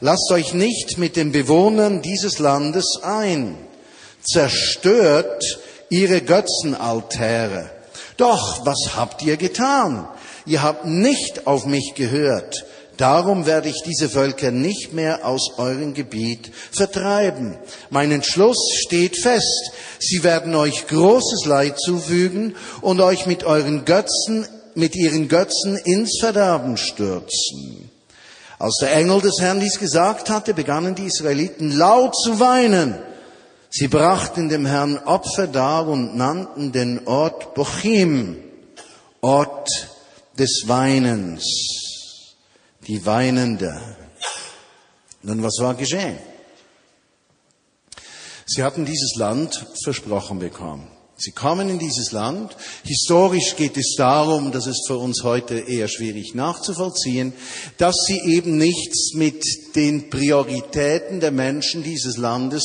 lasst 0.00 0.30
euch 0.32 0.54
nicht 0.54 0.98
mit 0.98 1.16
den 1.16 1.32
Bewohnern 1.32 2.02
dieses 2.02 2.38
Landes 2.38 2.98
ein. 3.02 3.56
Zerstört 4.22 5.60
ihre 5.88 6.20
Götzenaltäre. 6.20 7.70
Doch, 8.16 8.64
was 8.66 8.96
habt 8.96 9.22
ihr 9.22 9.36
getan? 9.36 10.08
Ihr 10.46 10.62
habt 10.62 10.84
nicht 10.86 11.46
auf 11.46 11.66
mich 11.66 11.94
gehört 11.94 12.64
Darum 12.96 13.44
werde 13.44 13.68
ich 13.68 13.82
diese 13.82 14.08
Völker 14.08 14.50
nicht 14.50 14.94
mehr 14.94 15.26
aus 15.26 15.58
eurem 15.58 15.92
Gebiet 15.92 16.50
vertreiben. 16.72 17.58
Mein 17.90 18.10
Entschluss 18.10 18.56
steht 18.86 19.18
fest. 19.20 19.70
Sie 19.98 20.24
werden 20.24 20.54
euch 20.54 20.86
großes 20.86 21.44
Leid 21.44 21.78
zufügen 21.78 22.56
und 22.80 23.00
euch 23.00 23.26
mit 23.26 23.44
euren 23.44 23.84
Götzen, 23.84 24.46
mit 24.74 24.96
ihren 24.96 25.28
Götzen 25.28 25.76
ins 25.76 26.18
Verderben 26.20 26.78
stürzen. 26.78 27.90
Als 28.58 28.78
der 28.80 28.94
Engel 28.94 29.20
des 29.20 29.40
Herrn 29.40 29.60
dies 29.60 29.78
gesagt 29.78 30.30
hatte, 30.30 30.54
begannen 30.54 30.94
die 30.94 31.04
Israeliten 31.04 31.72
laut 31.72 32.16
zu 32.16 32.40
weinen. 32.40 32.94
Sie 33.68 33.88
brachten 33.88 34.48
dem 34.48 34.64
Herrn 34.64 34.96
Opfer 35.04 35.46
dar 35.48 35.86
und 35.86 36.16
nannten 36.16 36.72
den 36.72 37.06
Ort 37.06 37.52
Bochim, 37.52 38.38
Ort 39.20 39.68
des 40.38 40.62
Weinens 40.66 41.85
die 42.86 43.04
Weinende. 43.04 43.80
Nun, 45.22 45.42
was 45.42 45.58
war 45.60 45.74
geschehen? 45.74 46.18
Sie 48.46 48.62
hatten 48.62 48.84
dieses 48.84 49.16
Land 49.16 49.66
versprochen 49.82 50.38
bekommen. 50.38 50.88
Sie 51.18 51.32
kommen 51.32 51.70
in 51.70 51.78
dieses 51.78 52.12
Land. 52.12 52.54
Historisch 52.84 53.56
geht 53.56 53.76
es 53.76 53.94
darum, 53.96 54.52
das 54.52 54.66
ist 54.66 54.86
für 54.86 54.98
uns 54.98 55.24
heute 55.24 55.58
eher 55.58 55.88
schwierig 55.88 56.34
nachzuvollziehen, 56.34 57.32
dass 57.78 57.96
sie 58.06 58.20
eben 58.20 58.58
nichts 58.58 59.14
mit 59.14 59.42
den 59.74 60.10
Prioritäten 60.10 61.20
der 61.20 61.32
Menschen 61.32 61.82
dieses 61.82 62.18
Landes 62.18 62.64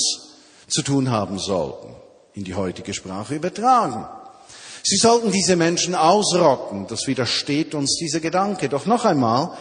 zu 0.67 0.81
tun 0.81 1.09
haben 1.09 1.39
sollten, 1.39 1.95
in 2.33 2.43
die 2.43 2.55
heutige 2.55 2.93
Sprache 2.93 3.35
übertragen. 3.35 4.05
Sie 4.83 4.97
sollten 4.97 5.31
diese 5.31 5.55
Menschen 5.55 5.95
ausrotten, 5.95 6.87
das 6.87 7.07
widersteht 7.07 7.73
uns 7.73 7.97
dieser 7.97 8.19
Gedanke. 8.19 8.67
Doch 8.67 8.85
noch 8.85 9.05
einmal, 9.05 9.57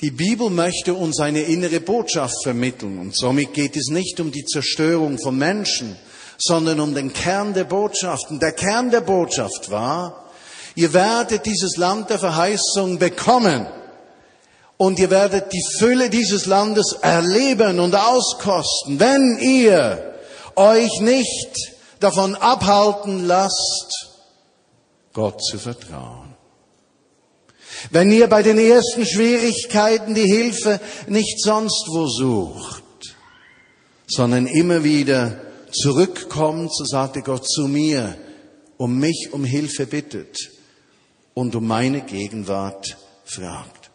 die 0.00 0.10
Bibel 0.10 0.50
möchte 0.50 0.94
uns 0.94 1.20
eine 1.20 1.42
innere 1.42 1.80
Botschaft 1.80 2.42
vermitteln 2.42 2.98
und 2.98 3.16
somit 3.16 3.54
geht 3.54 3.76
es 3.76 3.88
nicht 3.88 4.20
um 4.20 4.30
die 4.30 4.44
Zerstörung 4.44 5.18
von 5.18 5.38
Menschen, 5.38 5.96
sondern 6.38 6.80
um 6.80 6.94
den 6.94 7.12
Kern 7.12 7.54
der 7.54 7.64
Botschaft. 7.64 8.30
Und 8.30 8.42
der 8.42 8.52
Kern 8.52 8.90
der 8.90 9.00
Botschaft 9.00 9.70
war, 9.70 10.30
ihr 10.74 10.92
werdet 10.92 11.46
dieses 11.46 11.76
Land 11.78 12.10
der 12.10 12.18
Verheißung 12.18 12.98
bekommen 12.98 13.66
und 14.76 14.98
ihr 14.98 15.10
werdet 15.10 15.52
die 15.52 15.64
Fülle 15.78 16.10
dieses 16.10 16.44
Landes 16.44 16.92
erleben 17.00 17.80
und 17.80 17.94
auskosten, 17.94 19.00
wenn 19.00 19.38
ihr 19.40 20.14
euch 20.56 21.00
nicht 21.00 21.72
davon 22.00 22.34
abhalten 22.34 23.26
lasst, 23.26 24.10
Gott 25.14 25.42
zu 25.42 25.58
vertrauen. 25.58 26.25
Wenn 27.90 28.10
ihr 28.10 28.26
bei 28.26 28.42
den 28.42 28.58
ersten 28.58 29.06
Schwierigkeiten 29.06 30.14
die 30.14 30.26
Hilfe 30.26 30.80
nicht 31.06 31.40
sonst 31.40 31.86
wo 31.88 32.06
sucht, 32.06 32.84
sondern 34.06 34.46
immer 34.46 34.84
wieder 34.84 35.40
zurückkommt, 35.72 36.74
so 36.74 36.84
sagte 36.84 37.22
Gott 37.22 37.46
zu 37.46 37.68
mir, 37.68 38.16
um 38.76 38.98
mich 38.98 39.30
um 39.32 39.44
Hilfe 39.44 39.86
bittet 39.86 40.36
und 41.34 41.54
um 41.54 41.66
meine 41.66 42.02
Gegenwart 42.02 42.96
fragt. 43.24 43.90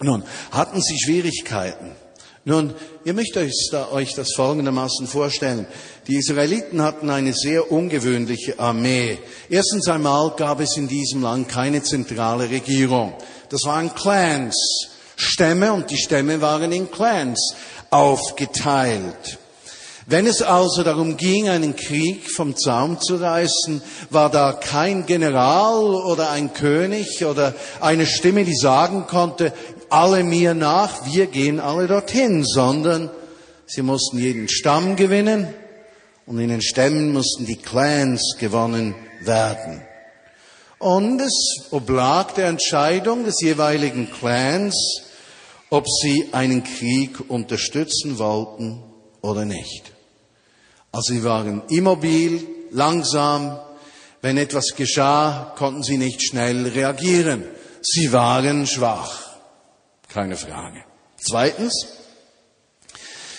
Nun, 0.00 0.24
hatten 0.50 0.80
Sie 0.80 0.98
Schwierigkeiten? 0.98 1.92
Nun, 2.44 2.72
ihr 3.04 3.12
möchtet 3.12 3.52
euch 3.92 4.14
das 4.14 4.32
folgendermaßen 4.34 5.06
vorstellen. 5.06 5.66
Die 6.06 6.16
Israeliten 6.16 6.80
hatten 6.80 7.10
eine 7.10 7.34
sehr 7.34 7.70
ungewöhnliche 7.70 8.58
Armee. 8.58 9.18
Erstens 9.50 9.88
einmal 9.88 10.32
gab 10.36 10.60
es 10.60 10.76
in 10.76 10.88
diesem 10.88 11.22
Land 11.22 11.48
keine 11.48 11.82
zentrale 11.82 12.48
Regierung. 12.48 13.12
Das 13.50 13.64
waren 13.64 13.94
Clans, 13.94 14.56
Stämme 15.16 15.72
und 15.72 15.90
die 15.90 15.98
Stämme 15.98 16.40
waren 16.40 16.72
in 16.72 16.90
Clans 16.90 17.54
aufgeteilt. 17.90 19.38
Wenn 20.10 20.26
es 20.26 20.40
also 20.40 20.84
darum 20.84 21.18
ging, 21.18 21.50
einen 21.50 21.76
Krieg 21.76 22.30
vom 22.34 22.56
Zaum 22.56 22.98
zu 22.98 23.16
reißen, 23.16 23.82
war 24.08 24.30
da 24.30 24.54
kein 24.54 25.04
General 25.04 25.84
oder 25.84 26.30
ein 26.30 26.54
König 26.54 27.26
oder 27.26 27.54
eine 27.80 28.06
Stimme, 28.06 28.44
die 28.44 28.56
sagen 28.56 29.06
konnte, 29.06 29.52
alle 29.90 30.22
mir 30.24 30.54
nach, 30.54 31.06
wir 31.06 31.26
gehen 31.26 31.60
alle 31.60 31.86
dorthin, 31.86 32.44
sondern 32.44 33.10
sie 33.66 33.82
mussten 33.82 34.18
jeden 34.18 34.48
Stamm 34.48 34.96
gewinnen 34.96 35.48
und 36.26 36.38
in 36.38 36.48
den 36.48 36.62
Stämmen 36.62 37.12
mussten 37.12 37.46
die 37.46 37.56
Clans 37.56 38.36
gewonnen 38.38 38.94
werden. 39.22 39.82
Und 40.78 41.20
es 41.20 41.66
oblag 41.70 42.32
der 42.34 42.48
Entscheidung 42.48 43.24
des 43.24 43.40
jeweiligen 43.40 44.10
Clans, 44.10 44.74
ob 45.70 45.86
sie 45.88 46.28
einen 46.32 46.62
Krieg 46.64 47.28
unterstützen 47.28 48.18
wollten 48.18 48.82
oder 49.20 49.44
nicht. 49.44 49.92
Also 50.92 51.14
sie 51.14 51.24
waren 51.24 51.62
immobil, 51.68 52.46
langsam. 52.70 53.58
Wenn 54.20 54.36
etwas 54.36 54.74
geschah, 54.76 55.52
konnten 55.56 55.82
sie 55.82 55.98
nicht 55.98 56.22
schnell 56.22 56.66
reagieren. 56.66 57.44
Sie 57.82 58.12
waren 58.12 58.66
schwach. 58.66 59.27
Keine 60.08 60.36
Frage. 60.36 60.84
Zweitens, 61.20 61.86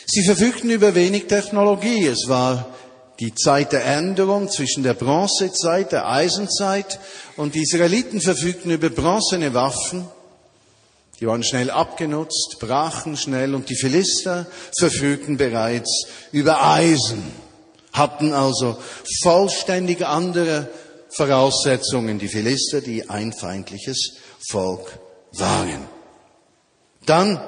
sie 0.06 0.24
verfügten 0.24 0.70
über 0.70 0.94
wenig 0.94 1.26
Technologie. 1.26 2.06
Es 2.06 2.28
war 2.28 2.76
die 3.20 3.34
Zeit 3.34 3.74
der 3.74 3.86
Änderung 3.86 4.50
zwischen 4.50 4.84
der 4.84 4.94
Bronzezeit, 4.94 5.92
der 5.92 6.08
Eisenzeit 6.08 7.00
und 7.38 7.56
die 7.56 7.64
Israeliten 7.64 8.22
verfügten 8.22 8.72
über 8.72 8.90
bronzene 8.90 9.54
Waffen. 9.54 10.08
Die 11.20 11.28
waren 11.28 11.44
schnell 11.44 11.70
abgenutzt, 11.70 12.58
brachen 12.60 13.18
schnell 13.18 13.56
und 13.56 13.70
die 13.70 13.76
Philister 13.76 14.48
verfügten 14.78 15.36
bereits 15.36 16.08
über 16.32 16.64
Eisen, 16.64 17.24
hatten 17.92 18.32
also 18.32 18.78
vollständig 19.22 20.06
andere 20.06 20.70
Voraussetzungen, 21.10 22.20
die 22.20 22.30
Philister, 22.30 22.80
die 22.80 23.10
ein 23.10 23.34
feindliches 23.34 24.18
Volk 24.50 24.98
waren. 25.34 25.99
Dann 27.06 27.40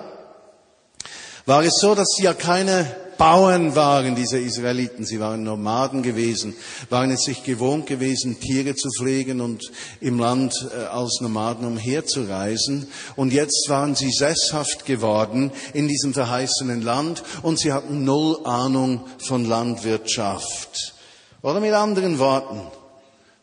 war 1.45 1.63
es 1.63 1.79
so, 1.79 1.95
dass 1.95 2.07
sie 2.15 2.23
ja 2.23 2.33
keine 2.33 2.85
Bauern 3.21 3.75
waren 3.75 4.15
diese 4.15 4.39
Israeliten, 4.39 5.05
sie 5.05 5.19
waren 5.19 5.43
Nomaden 5.43 6.01
gewesen, 6.01 6.55
waren 6.89 7.11
es 7.11 7.21
sich 7.21 7.43
gewohnt 7.43 7.85
gewesen, 7.85 8.39
Tiere 8.39 8.75
zu 8.75 8.89
pflegen 8.97 9.41
und 9.41 9.71
im 9.99 10.17
Land 10.17 10.55
äh, 10.75 10.85
als 10.85 11.19
Nomaden 11.21 11.67
umherzureisen. 11.67 12.87
Und 13.15 13.31
jetzt 13.31 13.67
waren 13.69 13.93
sie 13.93 14.09
sesshaft 14.09 14.87
geworden 14.87 15.51
in 15.73 15.87
diesem 15.87 16.15
verheißenen 16.15 16.81
Land 16.81 17.21
und 17.43 17.59
sie 17.59 17.73
hatten 17.73 18.03
null 18.05 18.39
Ahnung 18.43 19.05
von 19.19 19.45
Landwirtschaft. 19.45 20.95
Oder 21.43 21.59
mit 21.59 21.73
anderen 21.73 22.17
Worten, 22.17 22.61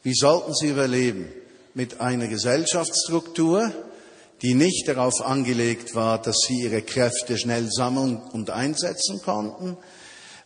wie 0.02 0.14
sollten 0.14 0.54
sie 0.54 0.70
überleben? 0.70 1.28
Mit 1.74 2.00
einer 2.00 2.26
Gesellschaftsstruktur, 2.26 3.70
die 4.42 4.54
nicht 4.54 4.86
darauf 4.88 5.20
angelegt 5.20 5.94
war, 5.94 6.20
dass 6.20 6.36
sie 6.46 6.62
ihre 6.62 6.82
Kräfte 6.82 7.38
schnell 7.38 7.68
sammeln 7.70 8.20
und 8.32 8.50
einsetzen 8.50 9.20
konnten, 9.22 9.76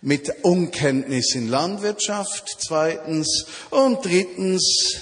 mit 0.00 0.32
Unkenntnis 0.42 1.34
in 1.34 1.48
Landwirtschaft 1.48 2.56
zweitens. 2.58 3.46
Und 3.70 4.04
drittens 4.04 4.96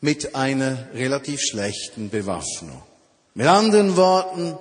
mit 0.00 0.34
einer 0.34 0.88
relativ 0.94 1.40
schlechten 1.40 2.10
Bewaffnung. 2.10 2.82
Mit 3.34 3.46
anderen 3.46 3.96
Worten, 3.96 4.58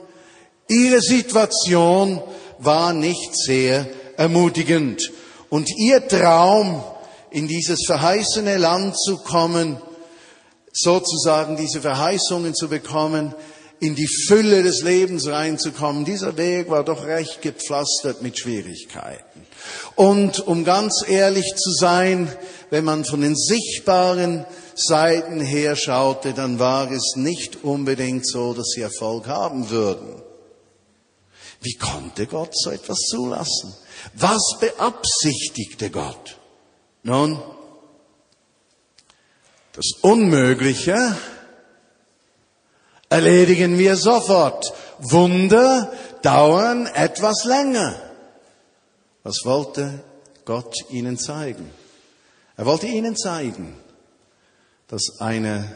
ihre 0.67 1.01
Situation 1.01 2.21
war 2.59 2.93
nicht 2.93 3.35
sehr 3.35 3.87
ermutigend. 4.17 5.11
Und 5.49 5.69
ihr 5.77 6.07
Traum, 6.07 6.83
in 7.31 7.47
dieses 7.47 7.85
verheißene 7.85 8.57
Land 8.57 8.97
zu 8.99 9.17
kommen, 9.17 9.77
sozusagen 10.73 11.57
diese 11.57 11.81
Verheißungen 11.81 12.53
zu 12.55 12.69
bekommen, 12.69 13.33
in 13.79 13.95
die 13.95 14.07
Fülle 14.27 14.61
des 14.63 14.81
Lebens 14.81 15.27
reinzukommen. 15.27 16.05
Dieser 16.05 16.35
Weg 16.37 16.69
war 16.69 16.83
doch 16.83 17.05
recht 17.05 17.41
gepflastert 17.41 18.21
mit 18.21 18.37
Schwierigkeiten. 18.37 19.45
Und 19.95 20.45
um 20.47 20.65
ganz 20.65 21.03
ehrlich 21.07 21.55
zu 21.55 21.71
sein, 21.71 22.31
wenn 22.69 22.83
man 22.83 23.05
von 23.05 23.21
den 23.21 23.35
sichtbaren 23.35 24.45
Seiten 24.75 25.39
her 25.39 25.75
schaute, 25.75 26.33
dann 26.33 26.59
war 26.59 26.91
es 26.91 27.13
nicht 27.15 27.63
unbedingt 27.63 28.27
so, 28.27 28.53
dass 28.53 28.71
sie 28.75 28.81
Erfolg 28.81 29.27
haben 29.27 29.69
würden. 29.69 30.21
Wie 31.61 31.75
konnte 31.75 32.25
Gott 32.25 32.51
so 32.53 32.69
etwas 32.69 32.99
zulassen? 33.09 33.73
Was 34.13 34.57
beabsichtigte 34.59 35.89
Gott? 35.89 36.37
Nun, 37.03 37.41
das 39.79 39.93
Unmögliche 40.01 41.15
erledigen 43.07 43.77
wir 43.77 43.95
sofort. 43.95 44.73
Wunder 44.99 45.89
dauern 46.21 46.85
etwas 46.85 47.45
länger. 47.45 47.97
Was 49.23 49.45
wollte 49.45 50.03
Gott 50.43 50.75
ihnen 50.89 51.17
zeigen? 51.17 51.71
Er 52.57 52.65
wollte 52.65 52.87
ihnen 52.87 53.15
zeigen, 53.15 53.73
dass 54.89 55.21
eine 55.21 55.73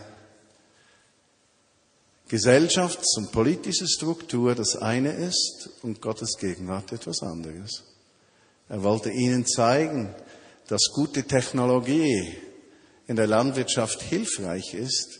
Gesellschafts- 2.30 3.16
und 3.16 3.32
politische 3.32 3.88
Struktur 3.88 4.54
das 4.54 4.76
eine 4.76 5.13
ist 5.13 5.70
und 5.82 6.02
Gottes 6.02 6.36
Gegenwart 6.38 6.92
etwas 6.92 7.22
anderes. 7.22 7.84
Er 8.68 8.84
wollte 8.84 9.12
ihnen 9.12 9.46
zeigen, 9.46 10.13
dass 10.68 10.89
gute 10.94 11.24
Technologie 11.24 12.36
in 13.08 13.16
der 13.16 13.28
Landwirtschaft 13.28 14.02
hilfreich 14.02 14.74
ist, 14.74 15.20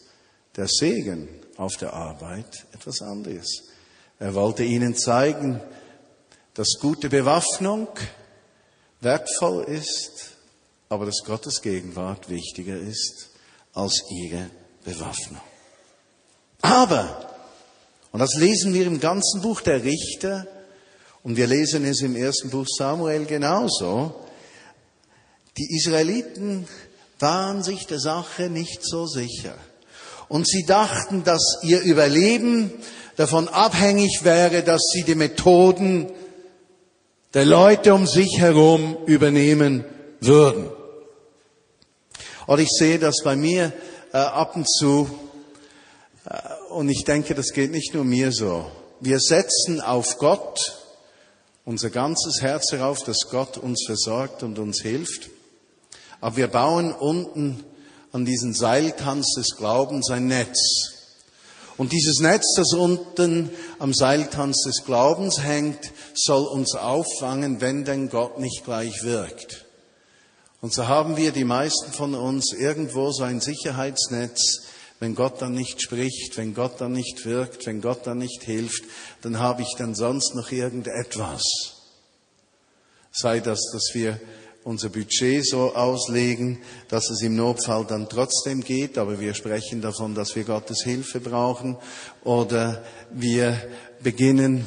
der 0.56 0.68
Segen 0.68 1.28
auf 1.58 1.76
der 1.78 1.94
Arbeit 1.94 2.66
etwas 2.74 3.02
anderes. 3.02 3.64
Er 4.20 4.34
wollte 4.36 4.64
ihnen 4.64 4.96
zeigen, 4.96 5.60
dass 6.54 6.78
gute 6.80 7.10
Bewaffnung 7.10 7.88
wertvoll 9.02 9.64
ist, 9.66 10.32
aber 10.90 11.06
dass 11.06 11.24
Gottes 11.26 11.62
Gegenwart 11.62 12.30
wichtiger 12.30 12.78
ist 12.78 13.30
als 13.74 14.04
ihre 14.10 14.50
Bewaffnung. 14.84 15.42
Aber, 16.62 17.30
und 18.12 18.20
das 18.20 18.36
lesen 18.36 18.74
wir 18.74 18.86
im 18.86 19.00
ganzen 19.00 19.42
Buch 19.42 19.62
der 19.62 19.84
Richter, 19.84 20.48
und 21.24 21.38
wir 21.38 21.48
lesen 21.48 21.86
es 21.86 22.02
im 22.02 22.16
ersten 22.16 22.50
Buch 22.50 22.68
Samuel 22.68 23.26
genauso, 23.26 24.24
die 25.58 25.76
Israeliten 25.78 26.68
waren 27.24 27.64
sich 27.64 27.88
der 27.88 28.00
Sache 28.00 28.52
nicht 28.52 28.86
so 28.86 29.08
sicher. 29.08 29.56
Und 30.30 30.48
sie 30.48 30.66
dachten, 30.66 31.24
dass 31.24 31.60
ihr 31.64 31.82
Überleben 31.82 32.72
davon 33.16 33.48
abhängig 33.48 34.20
wäre, 34.24 34.62
dass 34.62 34.82
sie 34.92 35.04
die 35.04 35.16
Methoden 35.16 36.12
der 37.34 37.46
Leute 37.46 37.96
um 37.96 38.06
sich 38.06 38.40
herum 38.40 38.98
übernehmen 39.08 39.86
würden. 40.20 40.70
Und 42.46 42.60
ich 42.60 42.70
sehe 42.70 43.00
das 43.00 43.24
bei 43.24 43.36
mir 43.36 43.74
äh, 44.12 44.18
ab 44.18 44.56
und 44.56 44.70
zu, 44.70 45.10
äh, 46.26 46.74
und 46.74 46.90
ich 46.90 47.04
denke, 47.06 47.34
das 47.36 47.54
geht 47.54 47.72
nicht 47.72 47.94
nur 47.94 48.04
mir 48.04 48.32
so. 48.32 48.70
Wir 49.00 49.20
setzen 49.20 49.82
auf 49.82 50.18
Gott 50.18 50.78
unser 51.66 51.90
ganzes 51.90 52.42
Herz 52.42 52.68
darauf, 52.72 53.04
dass 53.04 53.30
Gott 53.30 53.58
uns 53.58 53.84
versorgt 53.86 54.44
und 54.44 54.60
uns 54.60 54.82
hilft. 54.82 55.30
Aber 56.24 56.38
wir 56.38 56.48
bauen 56.48 56.94
unten 56.94 57.66
an 58.14 58.24
diesen 58.24 58.54
Seiltanz 58.54 59.34
des 59.36 59.58
Glaubens 59.58 60.10
ein 60.10 60.28
Netz. 60.28 60.94
Und 61.76 61.92
dieses 61.92 62.22
Netz, 62.22 62.54
das 62.56 62.72
unten 62.72 63.50
am 63.78 63.94
Seiltanz 63.94 64.64
des 64.64 64.86
Glaubens 64.86 65.44
hängt, 65.44 65.92
soll 66.16 66.46
uns 66.46 66.76
auffangen, 66.76 67.60
wenn 67.60 67.84
denn 67.84 68.08
Gott 68.08 68.40
nicht 68.40 68.64
gleich 68.64 69.04
wirkt. 69.04 69.66
Und 70.62 70.74
so 70.74 70.88
haben 70.88 71.18
wir, 71.18 71.34
die 71.34 71.44
meisten 71.44 71.92
von 71.92 72.16
uns, 72.16 72.54
irgendwo 72.54 73.12
so 73.12 73.24
ein 73.24 73.42
Sicherheitsnetz. 73.42 74.62
Wenn 75.02 75.16
Gott 75.16 75.42
dann 75.42 75.54
nicht 75.54 75.82
spricht, 75.82 76.38
wenn 76.38 76.54
Gott 76.54 76.80
dann 76.80 76.94
nicht 76.94 77.26
wirkt, 77.26 77.66
wenn 77.66 77.82
Gott 77.82 78.08
dann 78.08 78.20
nicht 78.20 78.44
hilft, 78.44 78.86
dann 79.24 79.40
habe 79.40 79.62
ich 79.64 79.76
dann 79.78 79.94
sonst 79.94 80.36
noch 80.36 80.54
irgendetwas. 80.54 81.44
Sei 83.12 83.42
das, 83.42 83.60
dass 83.74 83.90
wir 83.94 84.22
unser 84.64 84.90
Budget 84.90 85.46
so 85.46 85.76
auslegen, 85.76 86.60
dass 86.90 87.10
es 87.10 87.22
im 87.22 87.36
Notfall 87.36 87.86
dann 87.86 88.08
trotzdem 88.10 88.62
geht, 88.62 88.98
aber 88.98 89.20
wir 89.20 89.34
sprechen 89.34 89.82
davon, 89.82 90.16
dass 90.16 90.36
wir 90.36 90.44
Gottes 90.44 90.84
Hilfe 90.84 91.20
brauchen 91.20 91.78
oder 92.24 92.84
wir 93.12 93.58
beginnen 94.02 94.66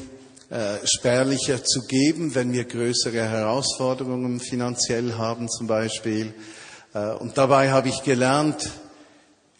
äh, 0.50 0.76
spärlicher 0.84 1.64
zu 1.64 1.80
geben, 1.88 2.34
wenn 2.34 2.52
wir 2.52 2.64
größere 2.64 3.28
Herausforderungen 3.28 4.38
finanziell 4.38 5.14
haben 5.14 5.48
zum 5.48 5.66
Beispiel. 5.66 6.34
Äh, 6.94 7.14
und 7.14 7.36
dabei 7.36 7.70
habe 7.70 7.88
ich 7.88 8.02
gelernt, 8.02 8.70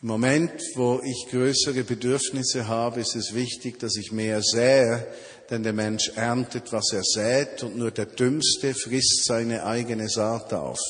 im 0.03 0.09
Moment, 0.09 0.53
wo 0.77 1.01
ich 1.03 1.27
größere 1.31 1.83
Bedürfnisse 1.83 2.69
habe, 2.69 3.01
ist 3.01 3.17
es 3.17 3.35
wichtig, 3.35 3.81
dass 3.81 3.97
ich 3.97 4.13
mehr 4.13 4.41
sähe, 4.43 5.07
denn 5.51 5.63
der 5.63 5.73
Mensch 5.73 6.11
erntet, 6.17 6.73
was 6.73 6.93
er 6.93 7.03
sät, 7.03 7.63
und 7.63 7.77
nur 7.77 7.91
der 7.91 8.07
Dümmste 8.07 8.75
frisst 8.75 9.25
seine 9.25 9.65
eigene 9.65 10.09
Saat 10.09 10.53
auf. 10.53 10.81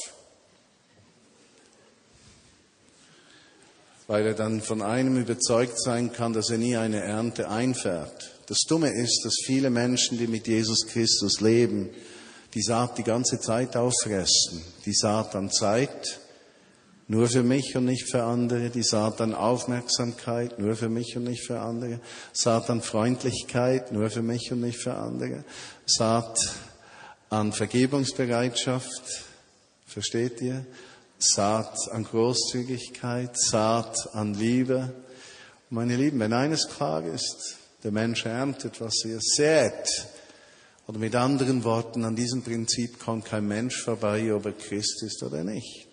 Weil 4.07 4.27
er 4.27 4.35
dann 4.35 4.61
von 4.61 4.83
einem 4.83 5.17
überzeugt 5.17 5.81
sein 5.81 6.13
kann, 6.13 6.33
dass 6.33 6.51
er 6.51 6.59
nie 6.59 6.77
eine 6.77 7.03
Ernte 7.03 7.49
einfährt. 7.49 8.33
Das 8.47 8.59
Dumme 8.69 8.91
ist, 8.91 9.25
dass 9.25 9.35
viele 9.45 9.71
Menschen, 9.71 10.19
die 10.19 10.29
mit 10.29 10.47
Jesus 10.47 10.87
Christus 10.87 11.41
leben, 11.41 11.91
die 12.55 12.63
Saat 12.63 12.97
die 12.99 13.03
ganze 13.03 13.41
Zeit 13.41 13.77
auffressen. 13.77 14.63
Die 14.85 14.95
Saat 14.95 15.35
an 15.35 15.51
Zeit, 15.51 16.21
nur 17.09 17.29
für 17.29 17.43
mich 17.43 17.77
und 17.77 17.85
nicht 17.85 18.11
für 18.11 18.25
andere. 18.25 18.71
Die 18.71 18.83
Saat 18.83 19.21
an 19.21 19.35
Aufmerksamkeit, 19.35 20.59
nur 20.59 20.75
für 20.75 20.89
mich 20.89 21.17
und 21.17 21.25
nicht 21.25 21.47
für 21.47 21.61
andere. 21.61 22.01
Saat 22.33 22.69
an 22.71 22.83
Freundlichkeit, 22.83 23.93
nur 23.93 24.11
für 24.11 24.23
mich 24.23 24.51
und 24.51 24.61
nicht 24.61 24.79
für 24.79 24.95
andere. 24.95 25.45
Saat 25.87 26.39
an 27.31 27.53
Vergebungsbereitschaft, 27.53 29.25
versteht 29.87 30.41
ihr? 30.43 30.67
Saat 31.19 31.77
an 31.93 32.05
Großzügigkeit, 32.05 33.39
Saat 33.39 34.15
an 34.15 34.35
Liebe. 34.35 34.93
Meine 35.71 35.97
Lieben, 35.97 36.19
wenn 36.21 36.33
eines 36.33 36.69
klar 36.69 37.05
ist, 37.05 37.57
der 37.85 37.93
Mensch 37.93 38.27
erntet, 38.27 38.81
was 38.81 39.05
er 39.05 39.19
sät, 39.21 40.09
oder 40.89 40.99
mit 40.99 41.17
anderen 41.17 41.65
Worten, 41.65 42.05
an 42.05 42.15
diesem 42.15 42.43
Prinzip 42.43 43.01
kommt 43.01 43.25
kein 43.25 43.49
Mensch 43.49 43.83
vorbei, 43.83 44.33
ob 44.33 44.47
er 44.47 44.53
Christ 44.53 45.03
ist 45.03 45.23
oder 45.23 45.43
nicht. 45.43 45.86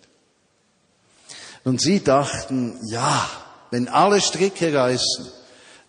Und 1.63 1.81
sie 1.81 2.03
dachten, 2.03 2.79
ja, 2.89 3.29
wenn 3.71 3.87
alle 3.87 4.21
Stricke 4.21 4.73
reißen, 4.73 5.31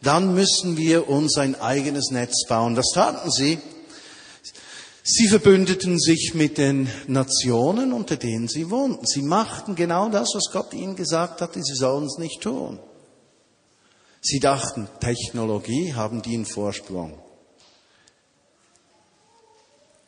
dann 0.02 0.34
müssen 0.34 0.76
wir 0.76 1.08
uns 1.08 1.36
ein 1.38 1.60
eigenes 1.60 2.10
Netz 2.10 2.46
bauen. 2.46 2.74
Das 2.74 2.90
taten 2.94 3.30
sie. 3.30 3.58
Sie 5.02 5.28
verbündeten 5.28 5.98
sich 5.98 6.32
mit 6.34 6.56
den 6.56 6.88
Nationen, 7.08 7.92
unter 7.92 8.16
denen 8.16 8.48
sie 8.48 8.70
wohnten. 8.70 9.06
Sie 9.06 9.22
machten 9.22 9.74
genau 9.74 10.08
das, 10.08 10.30
was 10.34 10.50
Gott 10.50 10.72
ihnen 10.72 10.96
gesagt 10.96 11.42
hatte, 11.42 11.62
sie 11.62 11.74
sollen 11.74 12.06
es 12.06 12.16
nicht 12.18 12.40
tun. 12.40 12.78
Sie 14.22 14.40
dachten, 14.40 14.88
Technologie 15.00 15.92
haben 15.92 16.22
die 16.22 16.34
einen 16.34 16.46
Vorsprung. 16.46 17.18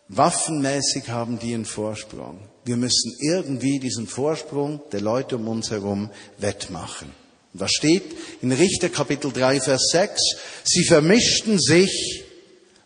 Waffenmäßig 0.09 1.11
haben 1.11 1.39
die 1.39 1.53
einen 1.53 1.67
Vorsprung. 1.67 2.49
Wir 2.67 2.77
müssen 2.77 3.15
irgendwie 3.21 3.79
diesen 3.79 4.09
Vorsprung 4.09 4.81
der 4.91 5.01
Leute 5.01 5.37
um 5.37 5.47
uns 5.47 5.71
herum 5.71 6.11
wettmachen. 6.39 7.13
Da 7.55 7.69
steht 7.69 8.03
in 8.43 8.51
Richter 8.51 8.89
Kapitel 8.89 9.33
3, 9.33 9.61
Vers 9.61 9.83
6, 9.93 10.21
sie 10.65 10.85
vermischten 10.85 11.61
sich 11.61 12.25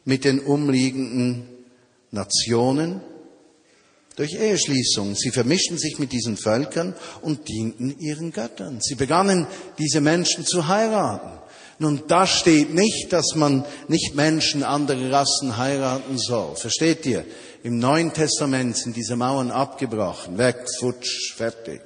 mit 0.04 0.26
den 0.26 0.40
umliegenden 0.40 1.48
Nationen 2.10 3.00
durch 4.16 4.34
Eheschließung. 4.34 5.14
Sie 5.16 5.30
vermischten 5.30 5.78
sich 5.78 5.98
mit 5.98 6.12
diesen 6.12 6.36
Völkern 6.36 6.94
und 7.22 7.48
dienten 7.48 7.98
ihren 7.98 8.32
Göttern. 8.32 8.80
Sie 8.82 8.96
begannen, 8.96 9.46
diese 9.78 10.02
Menschen 10.02 10.44
zu 10.44 10.68
heiraten. 10.68 11.40
Nun, 11.78 12.02
da 12.08 12.26
steht 12.26 12.74
nicht, 12.74 13.10
dass 13.10 13.34
man 13.34 13.64
nicht 13.88 14.14
Menschen 14.14 14.62
anderer 14.62 15.10
Rassen 15.10 15.56
heiraten 15.56 16.18
soll. 16.18 16.54
Versteht 16.54 17.06
ihr? 17.06 17.24
Im 17.62 17.78
Neuen 17.78 18.12
Testament 18.12 18.76
sind 18.76 18.96
diese 18.96 19.16
Mauern 19.16 19.50
abgebrochen. 19.50 20.38
Weg, 20.38 20.56
futsch, 20.78 21.34
fertig. 21.34 21.82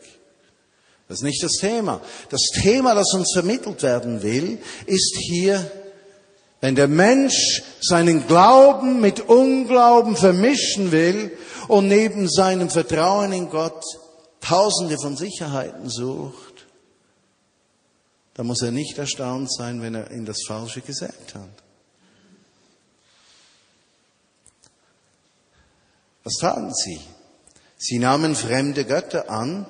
Das 1.08 1.18
ist 1.18 1.24
nicht 1.24 1.42
das 1.42 1.56
Thema. 1.60 2.00
Das 2.30 2.40
Thema, 2.62 2.94
das 2.94 3.12
uns 3.12 3.32
vermittelt 3.32 3.82
werden 3.82 4.22
will, 4.22 4.58
ist 4.86 5.16
hier, 5.18 5.70
wenn 6.60 6.76
der 6.76 6.88
Mensch 6.88 7.62
seinen 7.80 8.26
Glauben 8.26 9.00
mit 9.00 9.20
Unglauben 9.28 10.16
vermischen 10.16 10.92
will 10.92 11.36
und 11.68 11.88
neben 11.88 12.30
seinem 12.30 12.70
Vertrauen 12.70 13.32
in 13.32 13.50
Gott 13.50 13.82
tausende 14.40 14.96
von 14.96 15.16
Sicherheiten 15.16 15.90
sucht, 15.90 16.66
da 18.34 18.42
muss 18.42 18.62
er 18.62 18.72
nicht 18.72 18.96
erstaunt 18.98 19.52
sein, 19.52 19.82
wenn 19.82 19.94
er 19.94 20.10
in 20.10 20.24
das 20.24 20.38
Falsche 20.46 20.80
gesät 20.80 21.34
hat. 21.34 21.63
Was 26.24 26.34
taten 26.40 26.72
sie? 26.74 27.00
Sie 27.76 27.98
nahmen 27.98 28.34
fremde 28.34 28.86
Götter 28.86 29.28
an, 29.28 29.66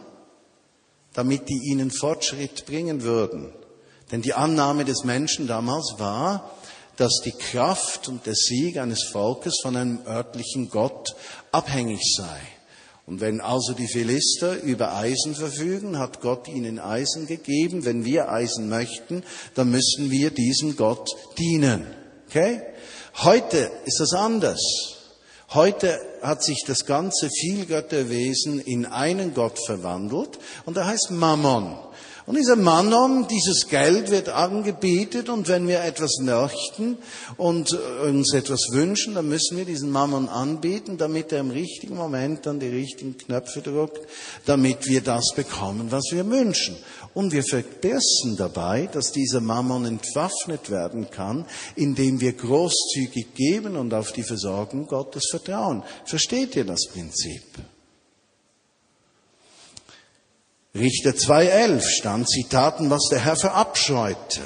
damit 1.12 1.48
die 1.48 1.70
ihnen 1.70 1.90
Fortschritt 1.90 2.64
bringen 2.64 3.02
würden. 3.02 3.52
Denn 4.12 4.22
die 4.22 4.34
Annahme 4.34 4.84
des 4.84 5.02
Menschen 5.02 5.48
damals 5.48 5.96
war, 5.98 6.52
dass 6.96 7.20
die 7.24 7.32
Kraft 7.32 8.08
und 8.08 8.24
der 8.26 8.34
Sieg 8.34 8.78
eines 8.78 9.02
Volkes 9.02 9.58
von 9.62 9.76
einem 9.76 9.98
örtlichen 10.06 10.70
Gott 10.70 11.16
abhängig 11.50 12.00
sei. 12.16 12.40
Und 13.06 13.20
wenn 13.20 13.40
also 13.40 13.72
die 13.72 13.88
Philister 13.88 14.60
über 14.62 14.94
Eisen 14.94 15.34
verfügen, 15.34 15.98
hat 15.98 16.20
Gott 16.20 16.46
ihnen 16.46 16.78
Eisen 16.78 17.26
gegeben. 17.26 17.84
Wenn 17.84 18.04
wir 18.04 18.30
Eisen 18.30 18.68
möchten, 18.68 19.24
dann 19.56 19.72
müssen 19.72 20.10
wir 20.10 20.30
diesem 20.30 20.76
Gott 20.76 21.10
dienen. 21.36 21.84
Okay? 22.28 22.62
Heute 23.16 23.72
ist 23.84 23.98
das 23.98 24.12
anders. 24.12 24.60
Heute 25.52 26.00
hat 26.24 26.42
sich 26.42 26.64
das 26.66 26.86
ganze 26.86 27.28
Vielgötterwesen 27.30 28.60
in 28.60 28.86
einen 28.86 29.34
Gott 29.34 29.58
verwandelt 29.64 30.38
und 30.64 30.76
er 30.76 30.86
heißt 30.86 31.10
Mammon. 31.10 31.76
Und 32.26 32.38
dieser 32.38 32.56
Mammon, 32.56 33.28
dieses 33.28 33.68
Geld 33.68 34.10
wird 34.10 34.30
angebietet 34.30 35.28
und 35.28 35.46
wenn 35.46 35.68
wir 35.68 35.84
etwas 35.84 36.20
möchten 36.22 36.96
und 37.36 37.78
uns 38.02 38.32
etwas 38.32 38.68
wünschen, 38.72 39.14
dann 39.14 39.28
müssen 39.28 39.58
wir 39.58 39.66
diesen 39.66 39.90
Mammon 39.90 40.30
anbieten, 40.30 40.96
damit 40.96 41.32
er 41.32 41.40
im 41.40 41.50
richtigen 41.50 41.96
Moment 41.96 42.46
dann 42.46 42.60
die 42.60 42.68
richtigen 42.68 43.18
Knöpfe 43.18 43.60
drückt, 43.60 44.08
damit 44.46 44.86
wir 44.86 45.02
das 45.02 45.34
bekommen, 45.36 45.88
was 45.90 46.04
wir 46.12 46.26
wünschen. 46.30 46.76
Und 47.14 47.32
wir 47.32 47.44
vergessen 47.44 48.36
dabei, 48.36 48.88
dass 48.92 49.12
dieser 49.12 49.40
Mammon 49.40 49.84
entwaffnet 49.84 50.70
werden 50.70 51.10
kann, 51.10 51.46
indem 51.76 52.20
wir 52.20 52.32
großzügig 52.32 53.34
geben 53.34 53.76
und 53.76 53.94
auf 53.94 54.12
die 54.12 54.24
Versorgung 54.24 54.88
Gottes 54.88 55.28
vertrauen. 55.30 55.84
Versteht 56.04 56.56
ihr 56.56 56.64
das 56.64 56.86
Prinzip? 56.92 57.44
Richter 60.74 61.10
2.11 61.10 61.82
stand, 61.82 62.28
sie 62.28 62.44
taten, 62.44 62.90
was 62.90 63.08
der 63.08 63.24
Herr 63.24 63.36
verabscheute. 63.36 64.40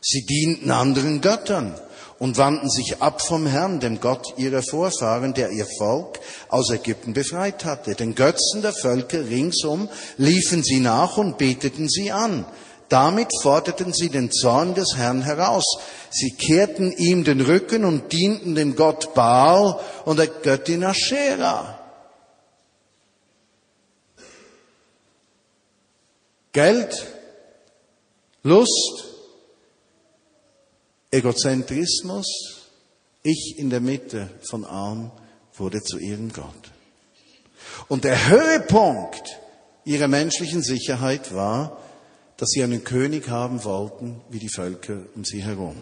Sie 0.00 0.24
dienten 0.24 0.70
anderen 0.70 1.20
Göttern 1.20 1.74
und 2.18 2.38
wandten 2.38 2.70
sich 2.70 3.02
ab 3.02 3.22
vom 3.22 3.46
Herrn, 3.46 3.80
dem 3.80 4.00
Gott 4.00 4.34
ihrer 4.36 4.62
Vorfahren, 4.62 5.34
der 5.34 5.50
ihr 5.50 5.66
Volk 5.78 6.20
aus 6.48 6.70
Ägypten 6.70 7.12
befreit 7.12 7.64
hatte. 7.64 7.94
Den 7.94 8.14
Götzen 8.14 8.62
der 8.62 8.72
Völker 8.72 9.28
ringsum 9.28 9.88
liefen 10.16 10.62
sie 10.62 10.80
nach 10.80 11.16
und 11.16 11.38
beteten 11.38 11.88
sie 11.88 12.12
an. 12.12 12.44
Damit 12.88 13.28
forderten 13.42 13.92
sie 13.92 14.08
den 14.08 14.30
Zorn 14.30 14.74
des 14.74 14.96
Herrn 14.96 15.22
heraus. 15.22 15.64
Sie 16.10 16.30
kehrten 16.30 16.92
ihm 16.92 17.24
den 17.24 17.40
Rücken 17.40 17.84
und 17.84 18.12
dienten 18.12 18.54
dem 18.54 18.76
Gott 18.76 19.14
Baal 19.14 19.80
und 20.04 20.18
der 20.18 20.28
Göttin 20.28 20.84
Aschera. 20.84 21.80
Geld, 26.52 27.04
Lust, 28.44 29.13
Egozentrismus, 31.14 32.26
ich 33.22 33.54
in 33.56 33.70
der 33.70 33.80
Mitte 33.80 34.28
von 34.48 34.64
arm 34.64 35.12
wurde 35.54 35.80
zu 35.80 35.98
ihrem 35.98 36.32
Gott. 36.32 36.72
Und 37.86 38.02
der 38.02 38.28
Höhepunkt 38.28 39.38
ihrer 39.84 40.08
menschlichen 40.08 40.62
Sicherheit 40.62 41.32
war, 41.32 41.78
dass 42.36 42.50
sie 42.50 42.64
einen 42.64 42.82
König 42.82 43.28
haben 43.28 43.62
wollten, 43.62 44.20
wie 44.28 44.40
die 44.40 44.48
Völker 44.48 45.02
um 45.14 45.24
sie 45.24 45.42
herum. 45.42 45.76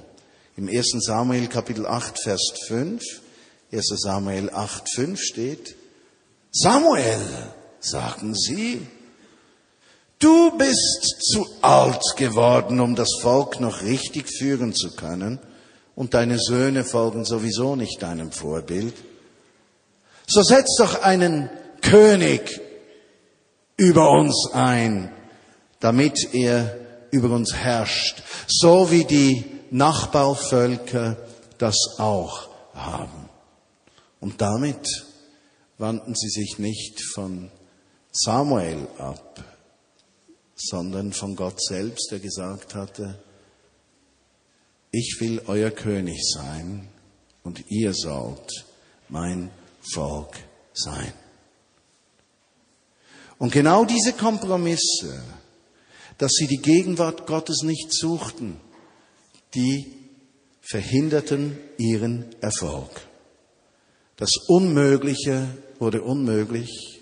Im 0.56 0.68
1. 0.68 0.98
Samuel 1.00 1.46
Kapitel 1.46 1.86
8, 1.86 2.22
Vers 2.22 2.52
5, 2.66 3.02
1. 3.72 3.86
Samuel 3.96 4.50
8, 4.50 4.94
5 4.94 5.18
steht, 5.18 5.76
Samuel, 6.50 7.20
sagen 7.80 8.34
sie, 8.34 8.86
Du 10.22 10.56
bist 10.56 11.16
zu 11.32 11.44
alt 11.62 12.00
geworden, 12.16 12.78
um 12.78 12.94
das 12.94 13.08
Volk 13.20 13.58
noch 13.58 13.82
richtig 13.82 14.30
führen 14.30 14.72
zu 14.72 14.92
können, 14.94 15.40
und 15.96 16.14
deine 16.14 16.38
Söhne 16.38 16.84
folgen 16.84 17.24
sowieso 17.24 17.74
nicht 17.74 18.00
deinem 18.00 18.30
Vorbild. 18.30 18.94
So 20.28 20.42
setz 20.42 20.76
doch 20.78 21.02
einen 21.02 21.50
König 21.80 22.60
über 23.76 24.12
uns 24.12 24.48
ein, 24.52 25.12
damit 25.80 26.32
er 26.32 26.78
über 27.10 27.34
uns 27.34 27.54
herrscht, 27.54 28.22
so 28.46 28.92
wie 28.92 29.04
die 29.04 29.44
Nachbarvölker 29.72 31.16
das 31.58 31.76
auch 31.98 32.48
haben. 32.74 33.28
Und 34.20 34.40
damit 34.40 34.86
wandten 35.78 36.14
sie 36.14 36.28
sich 36.28 36.60
nicht 36.60 37.02
von 37.12 37.50
Samuel 38.12 38.86
ab, 38.98 39.51
sondern 40.68 41.12
von 41.12 41.36
Gott 41.36 41.62
selbst, 41.62 42.10
der 42.10 42.20
gesagt 42.20 42.74
hatte, 42.74 43.18
ich 44.90 45.16
will 45.20 45.42
euer 45.46 45.70
König 45.70 46.20
sein 46.34 46.88
und 47.42 47.64
ihr 47.70 47.94
sollt 47.94 48.66
mein 49.08 49.50
Volk 49.92 50.36
sein. 50.74 51.12
Und 53.38 53.52
genau 53.52 53.84
diese 53.84 54.12
Kompromisse, 54.12 55.22
dass 56.18 56.32
sie 56.32 56.46
die 56.46 56.62
Gegenwart 56.62 57.26
Gottes 57.26 57.62
nicht 57.62 57.92
suchten, 57.92 58.60
die 59.54 59.92
verhinderten 60.60 61.58
ihren 61.78 62.26
Erfolg. 62.40 63.08
Das 64.16 64.30
Unmögliche 64.46 65.48
wurde 65.80 66.02
unmöglich, 66.02 67.00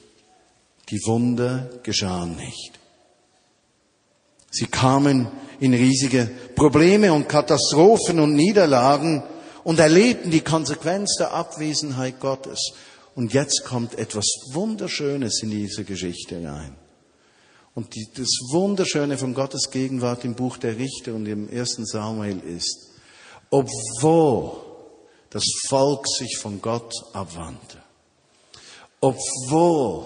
die 0.89 1.01
Wunder 1.05 1.69
geschahen 1.83 2.37
nicht. 2.37 2.80
Sie 4.51 4.67
kamen 4.67 5.29
in 5.61 5.75
riesige 5.75 6.29
Probleme 6.57 7.13
und 7.13 7.29
Katastrophen 7.29 8.19
und 8.19 8.35
Niederlagen 8.35 9.23
und 9.63 9.79
erlebten 9.79 10.31
die 10.31 10.41
Konsequenz 10.41 11.17
der 11.19 11.33
Abwesenheit 11.33 12.19
Gottes. 12.19 12.73
Und 13.15 13.33
jetzt 13.33 13.65
kommt 13.65 13.99
etwas 13.99 14.27
Wunderschönes 14.53 15.43
in 15.43 15.51
diese 15.51 15.85
Geschichte 15.85 16.37
rein. 16.37 16.75
Und 17.75 17.95
die, 17.95 18.09
das 18.15 18.29
Wunderschöne 18.51 19.17
von 19.17 19.35
Gottes 19.35 19.71
Gegenwart 19.71 20.25
im 20.25 20.35
Buch 20.35 20.57
der 20.57 20.77
Richter 20.77 21.15
und 21.15 21.27
im 21.27 21.49
ersten 21.49 21.87
Samuel 21.87 22.41
ist, 22.41 22.91
obwohl 23.51 24.53
das 25.31 25.45
Volk 25.69 26.07
sich 26.09 26.37
von 26.39 26.61
Gott 26.61 26.93
abwandte, 27.13 27.79
obwohl 29.01 30.05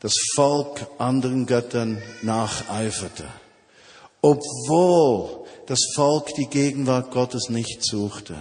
das 0.00 0.14
Volk 0.34 0.86
anderen 0.98 1.46
Göttern 1.46 2.02
nacheiferte, 2.22 3.24
obwohl 4.24 5.44
das 5.66 5.80
Volk 5.94 6.34
die 6.34 6.46
Gegenwart 6.46 7.10
Gottes 7.10 7.50
nicht 7.50 7.84
suchte, 7.84 8.34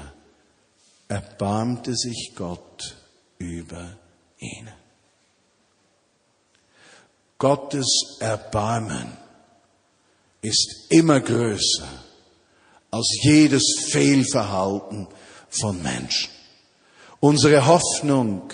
erbarmte 1.09 1.93
sich 1.93 2.31
Gott 2.37 2.95
über 3.37 3.97
ihnen. 4.37 4.73
Gottes 7.37 8.15
Erbarmen 8.21 9.17
ist 10.41 10.85
immer 10.89 11.19
größer 11.19 11.89
als 12.91 13.17
jedes 13.21 13.87
Fehlverhalten 13.89 15.09
von 15.49 15.83
Menschen. 15.83 16.31
Unsere 17.19 17.65
Hoffnung 17.65 18.53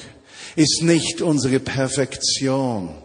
ist 0.56 0.82
nicht 0.82 1.22
unsere 1.22 1.60
Perfektion, 1.60 3.04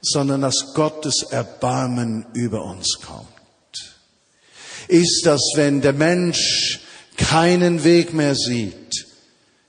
sondern 0.00 0.42
dass 0.42 0.74
Gottes 0.74 1.24
Erbarmen 1.30 2.24
über 2.34 2.64
uns 2.64 3.00
kommt. 3.04 3.33
Ist 4.88 5.22
das, 5.24 5.40
wenn 5.54 5.80
der 5.80 5.92
Mensch 5.92 6.80
keinen 7.16 7.84
Weg 7.84 8.12
mehr 8.12 8.34
sieht, 8.34 9.06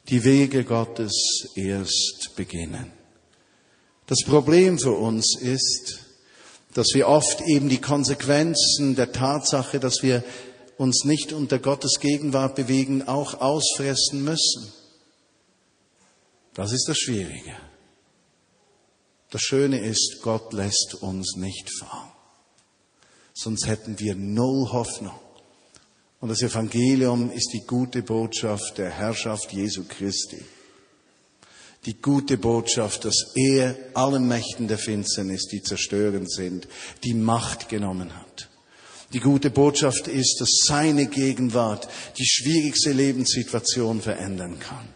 die 0.10 0.23
Wege 0.23 0.63
Gottes 0.63 1.47
erst 1.56 2.32
beginnen. 2.36 2.91
Das 4.08 4.19
Problem 4.25 4.78
für 4.78 4.91
uns 4.91 5.38
ist, 5.39 5.99
dass 6.73 6.88
wir 6.93 7.08
oft 7.08 7.41
eben 7.41 7.69
die 7.69 7.82
Konsequenzen 7.82 8.95
der 8.95 9.12
Tatsache, 9.12 9.80
dass 9.80 10.04
wir 10.04 10.23
uns 10.78 11.06
nicht 11.06 11.34
unter 11.34 11.58
Gottes 11.58 11.99
Gegenwart 11.99 12.56
bewegen, 12.56 13.08
auch 13.08 13.41
ausfressen 13.41 14.23
müssen. 14.23 14.73
Das 16.54 16.71
ist 16.71 16.88
das 16.88 16.97
Schwierige. 16.97 17.56
Das 19.32 19.41
Schöne 19.41 19.80
ist, 19.80 20.19
Gott 20.21 20.54
lässt 20.54 20.95
uns 21.01 21.36
nicht 21.36 21.69
fallen. 21.80 22.14
Sonst 23.38 23.67
hätten 23.67 24.00
wir 24.00 24.15
null 24.15 24.71
Hoffnung. 24.71 25.19
Und 26.21 26.30
das 26.30 26.41
Evangelium 26.41 27.30
ist 27.32 27.52
die 27.54 27.67
gute 27.67 28.02
Botschaft 28.02 28.78
der 28.78 28.89
Herrschaft 28.89 29.52
Jesu 29.52 29.84
Christi. 29.84 30.41
Die 31.86 32.02
gute 32.02 32.38
Botschaft, 32.38 33.04
dass 33.04 33.34
er 33.36 33.76
allen 33.93 34.28
Mächten 34.28 34.67
der 34.67 34.78
Finsternis, 34.78 35.48
die 35.48 35.62
zerstörend 35.62 36.32
sind, 36.32 36.67
die 37.04 37.13
Macht 37.13 37.67
genommen 37.69 38.15
hat. 38.15 38.50
Die 39.13 39.19
gute 39.19 39.52
Botschaft 39.52 40.08
ist, 40.08 40.38
dass 40.39 40.63
seine 40.65 41.06
Gegenwart 41.06 41.88
die 42.17 42.26
schwierigste 42.26 42.93
Lebenssituation 42.93 44.02
verändern 44.02 44.60
kann. 44.60 44.88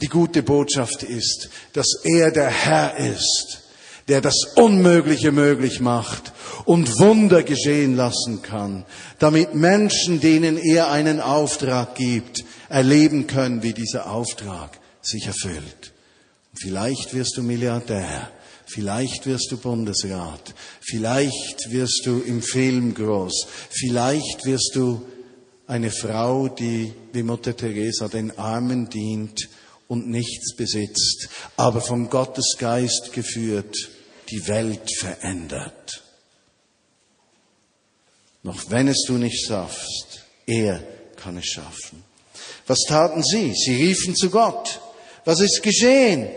Die 0.00 0.06
gute 0.06 0.42
Botschaft 0.42 1.02
ist, 1.02 1.50
dass 1.72 1.88
er 2.04 2.30
der 2.30 2.48
Herr 2.48 2.96
ist, 2.96 3.63
der 4.08 4.20
das 4.20 4.36
Unmögliche 4.56 5.32
möglich 5.32 5.80
macht 5.80 6.32
und 6.64 6.98
Wunder 6.98 7.42
geschehen 7.42 7.96
lassen 7.96 8.42
kann, 8.42 8.84
damit 9.18 9.54
Menschen, 9.54 10.20
denen 10.20 10.58
er 10.58 10.90
einen 10.90 11.20
Auftrag 11.20 11.94
gibt, 11.94 12.44
erleben 12.68 13.26
können, 13.26 13.62
wie 13.62 13.72
dieser 13.72 14.10
Auftrag 14.10 14.78
sich 15.00 15.26
erfüllt. 15.26 15.92
Vielleicht 16.54 17.14
wirst 17.14 17.36
du 17.36 17.42
Milliardär, 17.42 18.30
vielleicht 18.66 19.26
wirst 19.26 19.50
du 19.50 19.56
Bundesrat, 19.56 20.54
vielleicht 20.80 21.70
wirst 21.70 22.02
du 22.04 22.20
im 22.20 22.42
Film 22.42 22.94
groß, 22.94 23.46
vielleicht 23.70 24.44
wirst 24.44 24.72
du 24.74 25.02
eine 25.66 25.90
Frau, 25.90 26.48
die 26.48 26.92
wie 27.12 27.22
Mutter 27.22 27.56
Teresa 27.56 28.08
den 28.08 28.38
Armen 28.38 28.88
dient 28.90 29.48
und 29.88 30.08
nichts 30.08 30.54
besitzt, 30.56 31.28
aber 31.56 31.80
vom 31.80 32.10
Gottesgeist 32.10 33.12
geführt 33.12 33.74
die 34.34 34.48
Welt 34.48 34.90
verändert. 34.98 36.02
Noch 38.42 38.68
wenn 38.68 38.88
es 38.88 39.04
du 39.06 39.12
nicht 39.12 39.46
schaffst, 39.46 40.24
er 40.44 40.82
kann 41.16 41.36
es 41.36 41.46
schaffen. 41.46 42.02
Was 42.66 42.80
taten 42.88 43.22
sie? 43.22 43.54
Sie 43.54 43.76
riefen 43.76 44.16
zu 44.16 44.30
Gott. 44.30 44.80
Was 45.24 45.40
ist 45.40 45.62
geschehen? 45.62 46.28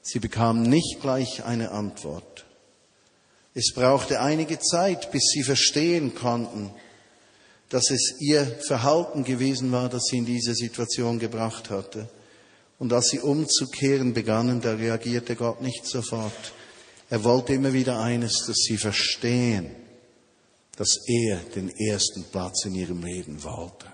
Sie 0.00 0.20
bekamen 0.20 0.62
nicht 0.62 1.00
gleich 1.00 1.44
eine 1.44 1.72
Antwort. 1.72 2.46
Es 3.52 3.72
brauchte 3.74 4.20
einige 4.20 4.60
Zeit, 4.60 5.10
bis 5.10 5.24
sie 5.32 5.42
verstehen 5.42 6.14
konnten, 6.14 6.70
dass 7.68 7.90
es 7.90 8.14
ihr 8.20 8.46
Verhalten 8.66 9.24
gewesen 9.24 9.72
war, 9.72 9.88
das 9.88 10.04
sie 10.04 10.18
in 10.18 10.24
diese 10.24 10.54
Situation 10.54 11.18
gebracht 11.18 11.68
hatte. 11.68 12.08
Und 12.78 12.92
als 12.92 13.08
sie 13.08 13.18
umzukehren 13.18 14.14
begannen, 14.14 14.60
da 14.60 14.74
reagierte 14.74 15.34
Gott 15.34 15.60
nicht 15.60 15.84
sofort. 15.84 16.52
Er 17.10 17.24
wollte 17.24 17.54
immer 17.54 17.72
wieder 17.72 18.00
eines, 18.00 18.44
dass 18.46 18.56
sie 18.56 18.76
verstehen, 18.76 19.70
dass 20.76 20.98
er 21.06 21.38
den 21.54 21.70
ersten 21.70 22.24
Platz 22.24 22.64
in 22.66 22.74
ihrem 22.74 23.02
Leben 23.02 23.42
wollte. 23.42 23.86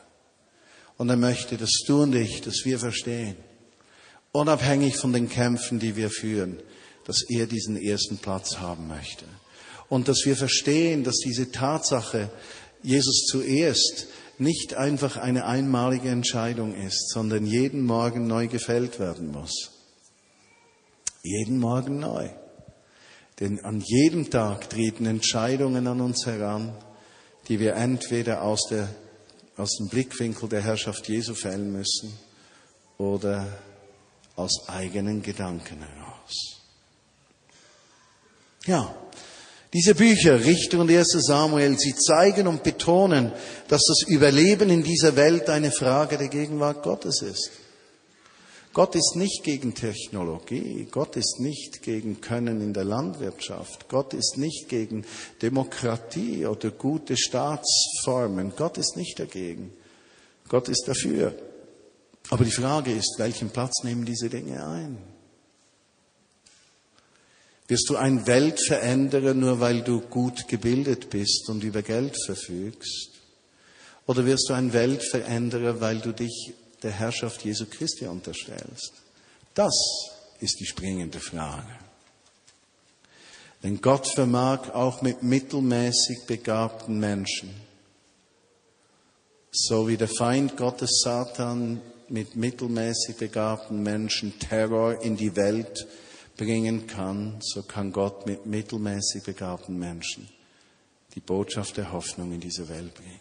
Und 0.97 1.09
er 1.09 1.17
möchte, 1.17 1.57
dass 1.57 1.83
du 1.87 2.03
und 2.03 2.15
ich, 2.15 2.41
dass 2.41 2.65
wir 2.65 2.79
verstehen, 2.79 3.37
unabhängig 4.33 4.97
von 4.97 5.13
den 5.13 5.29
Kämpfen, 5.29 5.79
die 5.79 5.97
wir 5.97 6.11
führen, 6.11 6.61
dass 7.05 7.23
er 7.29 7.47
diesen 7.47 7.77
ersten 7.77 8.19
Platz 8.19 8.59
haben 8.59 8.89
möchte. 8.89 9.25
Und 9.89 10.09
dass 10.09 10.25
wir 10.25 10.37
verstehen, 10.37 11.05
dass 11.05 11.17
diese 11.19 11.53
Tatsache, 11.53 12.31
Jesus 12.83 13.27
zuerst, 13.27 14.09
nicht 14.39 14.75
einfach 14.75 15.17
eine 15.17 15.47
einmalige 15.47 16.09
Entscheidung 16.09 16.75
ist, 16.75 17.11
sondern 17.11 17.47
jeden 17.47 17.85
Morgen 17.85 18.27
neu 18.27 18.49
gefällt 18.49 18.99
werden 18.99 19.31
muss. 19.31 19.71
Jeden 21.23 21.59
Morgen 21.59 22.01
neu. 22.01 22.31
Denn 23.41 23.65
an 23.65 23.81
jedem 23.81 24.31
Tag 24.31 24.71
treten 24.71 25.07
Entscheidungen 25.07 25.87
an 25.87 26.01
uns 26.01 26.27
heran, 26.27 26.73
die 27.49 27.59
wir 27.59 27.75
entweder 27.75 28.43
aus, 28.43 28.69
der, 28.71 28.89
aus 29.57 29.77
dem 29.79 29.89
Blickwinkel 29.89 30.49
der 30.49 30.63
Herrschaft 30.63 31.09
Jesu 31.09 31.35
fällen 31.35 31.73
müssen 31.73 32.13
oder 32.97 33.47
aus 34.37 34.69
eigenen 34.69 35.23
Gedanken 35.23 35.83
heraus. 35.83 36.61
Ja, 38.67 38.95
diese 39.75 39.97
Bücher, 39.97 40.45
Richter 40.45 40.79
und 40.79 40.91
1 40.91 41.09
Samuel, 41.27 41.77
sie 41.79 41.95
zeigen 41.97 42.47
und 42.47 42.63
betonen, 42.63 43.33
dass 43.67 43.83
das 43.89 44.09
Überleben 44.09 44.71
in 44.71 44.85
dieser 44.85 45.17
Welt 45.17 45.51
eine 45.51 45.73
Frage 45.73 46.17
der 46.17 46.29
Gegenwart 46.29 46.85
Gottes 46.85 47.23
ist. 47.23 47.51
Gott 48.75 48.97
ist 48.97 49.15
nicht 49.15 49.45
gegen 49.45 49.75
Technologie, 49.75 50.89
Gott 50.91 51.15
ist 51.15 51.39
nicht 51.39 51.81
gegen 51.83 52.21
Können 52.21 52.61
in 52.61 52.75
der 52.75 52.83
Landwirtschaft, 52.83 53.89
Gott 53.89 54.13
ist 54.15 54.37
nicht 54.37 54.69
gegen 54.69 55.07
Demokratie 55.43 56.45
oder 56.45 56.73
gute 56.73 57.17
Staatsformen, 57.17 58.53
Gott 58.57 58.77
ist 58.77 58.97
nicht 58.97 59.21
dagegen, 59.21 59.73
Gott 60.49 60.69
ist 60.69 60.89
dafür. 60.89 61.39
Aber 62.31 62.45
die 62.45 62.51
Frage 62.51 62.93
ist, 62.93 63.15
welchen 63.19 63.51
Platz 63.51 63.85
nehmen 63.85 64.05
diese 64.05 64.29
Dinge 64.29 64.67
ein? 64.67 64.99
Wirst 67.69 67.89
du 67.89 67.97
ein 67.97 68.27
Weltveränderer 68.27 69.35
nur 69.35 69.61
weil 69.61 69.83
du 69.83 70.01
gut 70.01 70.49
gebildet 70.49 71.11
bist 71.11 71.49
und 71.49 71.63
über 71.63 71.83
Geld 71.83 72.17
verfügst? 72.27 73.11
Oder 74.07 74.27
wirst 74.27 74.49
du 74.49 74.55
ein 74.55 74.73
Weltveränderer, 74.73 75.81
weil 75.81 76.01
du 76.01 76.13
dich 76.13 76.55
der 76.85 76.93
Herrschaft 76.93 77.45
Jesu 77.45 77.67
Christi 77.67 78.07
unterstellst? 78.07 78.93
Das 79.55 79.75
ist 80.41 80.61
die 80.61 80.67
springende 80.67 81.21
Frage. 81.21 81.79
Denn 83.63 83.81
Gott 83.81 84.07
vermag 84.07 84.71
auch 84.75 85.01
mit 85.01 85.23
mittelmäßig 85.23 86.27
begabten 86.27 87.01
Menschen, 87.01 87.51
so 89.51 89.89
wie 89.89 89.97
der 89.97 90.09
Feind 90.09 90.57
Gottes 90.57 91.01
Satan 91.03 91.81
mit 92.09 92.37
mittelmäßig 92.37 93.17
begabten 93.17 93.83
Menschen 93.83 94.39
Terror 94.39 95.01
in 95.03 95.17
die 95.17 95.35
Welt 95.35 95.87
bringen 96.37 96.87
kann, 96.87 97.39
so 97.41 97.63
kann 97.63 97.93
Gott 97.93 98.27
mit 98.27 98.45
mittelmäßig 98.45 99.23
begabten 99.25 99.79
Menschen 99.79 100.29
die 101.15 101.21
Botschaft 101.21 101.77
der 101.77 101.93
Hoffnung 101.93 102.33
in 102.33 102.41
diese 102.41 102.69
Welt 102.69 102.93
bringen. 102.95 103.21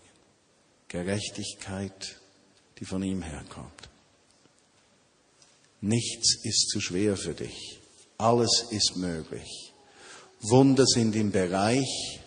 Gerechtigkeit, 0.88 2.20
die 2.80 2.86
von 2.86 3.04
ihm 3.04 3.22
herkommt. 3.22 3.90
Nichts 5.82 6.44
ist 6.44 6.70
zu 6.70 6.80
schwer 6.80 7.18
für 7.18 7.34
dich. 7.34 7.80
Alles 8.18 8.68
ist 8.72 8.96
möglich. 8.96 9.74
Wunder 10.40 10.86
sind 10.86 11.16
im 11.16 11.32
Bereich 11.32 12.20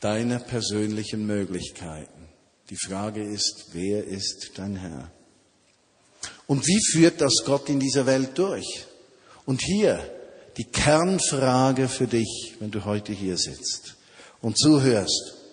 deiner 0.00 0.38
persönlichen 0.38 1.26
Möglichkeiten. 1.26 2.28
Die 2.70 2.76
Frage 2.76 3.22
ist, 3.22 3.66
wer 3.72 4.04
ist 4.04 4.52
dein 4.56 4.76
Herr? 4.76 5.10
Und 6.46 6.66
wie 6.66 6.80
führt 6.92 7.20
das 7.20 7.42
Gott 7.44 7.68
in 7.68 7.80
dieser 7.80 8.06
Welt 8.06 8.36
durch? 8.38 8.86
Und 9.46 9.60
hier 9.62 9.98
die 10.56 10.64
Kernfrage 10.64 11.88
für 11.88 12.06
dich, 12.06 12.54
wenn 12.60 12.70
du 12.70 12.84
heute 12.84 13.12
hier 13.12 13.36
sitzt 13.36 13.96
und 14.40 14.58
zuhörst. 14.58 15.43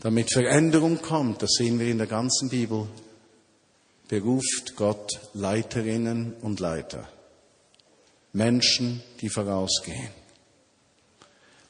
Damit 0.00 0.32
Veränderung 0.32 1.02
kommt, 1.02 1.42
das 1.42 1.50
sehen 1.58 1.78
wir 1.78 1.86
in 1.86 1.98
der 1.98 2.06
ganzen 2.06 2.48
Bibel, 2.48 2.86
beruft 4.08 4.74
Gott 4.74 5.20
Leiterinnen 5.34 6.34
und 6.40 6.58
Leiter. 6.58 7.06
Menschen, 8.32 9.02
die 9.20 9.28
vorausgehen. 9.28 10.10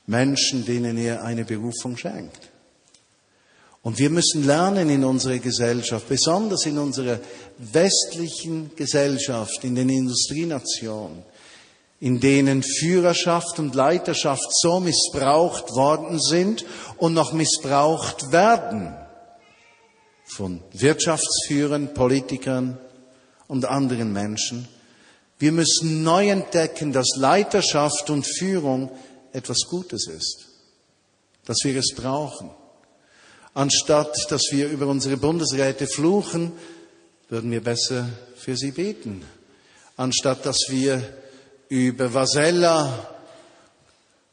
Menschen, 0.07 0.65
denen 0.65 0.97
er 0.97 1.25
eine 1.25 1.45
Berufung 1.45 1.97
schenkt. 1.97 2.51
Und 3.83 3.99
wir 3.99 4.11
müssen 4.11 4.47
lernen 4.47 4.91
in 4.91 5.05
unserer 5.05 5.39
Gesellschaft, 5.39 6.09
besonders 6.09 6.67
in 6.67 6.79
unserer 6.79 7.19
westlichen 7.59 8.71
Gesellschaft, 8.77 9.65
in 9.65 9.75
den 9.75 9.89
Industrienationen, 9.89 11.23
in 12.01 12.19
denen 12.19 12.63
Führerschaft 12.63 13.59
und 13.59 13.75
Leiterschaft 13.75 14.49
so 14.63 14.81
missbraucht 14.81 15.73
worden 15.73 16.19
sind 16.19 16.65
und 16.97 17.13
noch 17.13 17.33
missbraucht 17.35 18.33
werden 18.33 18.95
von 20.25 20.63
Wirtschaftsführern, 20.73 21.93
Politikern 21.93 22.79
und 23.49 23.67
anderen 23.67 24.13
Menschen. 24.13 24.67
Wir 25.39 25.53
müssen 25.53 26.03
neu 26.03 26.31
entdecken, 26.31 26.93
dass 26.93 27.17
Leiterschaft 27.17 28.09
und 28.09 28.27
Führung 28.27 28.91
etwas 29.33 29.61
Gutes 29.69 30.07
ist, 30.07 30.47
dass 31.45 31.59
wir 31.65 31.77
es 31.77 31.95
brauchen. 31.95 32.51
Anstatt 33.53 34.31
dass 34.31 34.43
wir 34.51 34.69
über 34.69 34.87
unsere 34.87 35.17
Bundesräte 35.17 35.87
fluchen, 35.87 36.53
würden 37.29 37.51
wir 37.51 37.63
besser 37.63 38.09
für 38.37 38.57
sie 38.57 38.71
beten. 38.71 39.23
Anstatt 39.97 40.47
dass 40.47 40.59
wir 40.69 41.03
über 41.71 42.13
Vasella, 42.13 43.09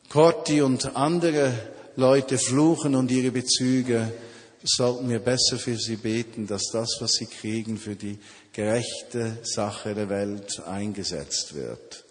Corti 0.10 0.62
und 0.62 0.95
andere 0.95 1.54
Leute 1.95 2.38
fluchen 2.38 2.95
und 2.95 3.12
ihre 3.12 3.32
Bezüge, 3.32 4.12
sollten 4.63 5.08
wir 5.10 5.19
besser 5.19 5.58
für 5.58 5.78
sie 5.78 5.95
beten, 5.97 6.47
dass 6.47 6.63
das, 6.73 6.97
was 7.00 7.12
sie 7.12 7.28
kriegen, 7.28 7.78
für 7.78 7.95
die 7.95 8.17
gerechte 8.52 9.38
Sache 9.43 9.93
der 9.93 10.10
Welt 10.10 10.62
eingesetzt 10.65 11.54
wird. 11.54 12.04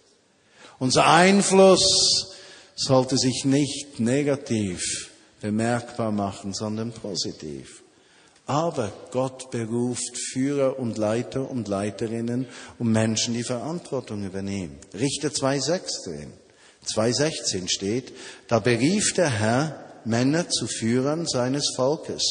Unser 0.79 1.07
Einfluss 1.09 2.35
sollte 2.77 3.19
sich 3.19 3.45
nicht 3.45 3.99
negativ 3.99 5.11
bemerkbar 5.41 6.13
machen, 6.13 6.55
sondern 6.55 6.93
positiv. 6.93 7.83
Aber 8.47 8.93
Gott 9.11 9.51
beruft 9.51 10.17
Führer 10.33 10.79
und 10.79 10.99
Leiter 10.99 11.51
und 11.51 11.67
Leiterinnen 11.67 12.47
und 12.79 12.93
Menschen, 12.93 13.35
die 13.35 13.43
Verantwortung 13.43 14.25
übernehmen. 14.25 14.79
Richter 14.95 15.29
2,16 15.29 16.29
2,16 16.87 17.69
steht, 17.69 18.13
da 18.49 18.59
berief 18.59 19.13
der 19.15 19.31
Herr 19.31 19.85
Männer 20.05 20.49
zu 20.49 20.67
Führern 20.67 21.27
seines 21.27 21.73
Volkes, 21.75 22.23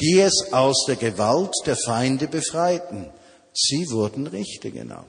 die 0.00 0.20
es 0.20 0.52
aus 0.52 0.86
der 0.88 0.96
Gewalt 0.96 1.52
der 1.66 1.76
Feinde 1.76 2.26
befreiten. 2.26 3.10
Sie 3.52 3.90
wurden 3.90 4.26
Richter 4.26 4.70
genannt. 4.70 5.06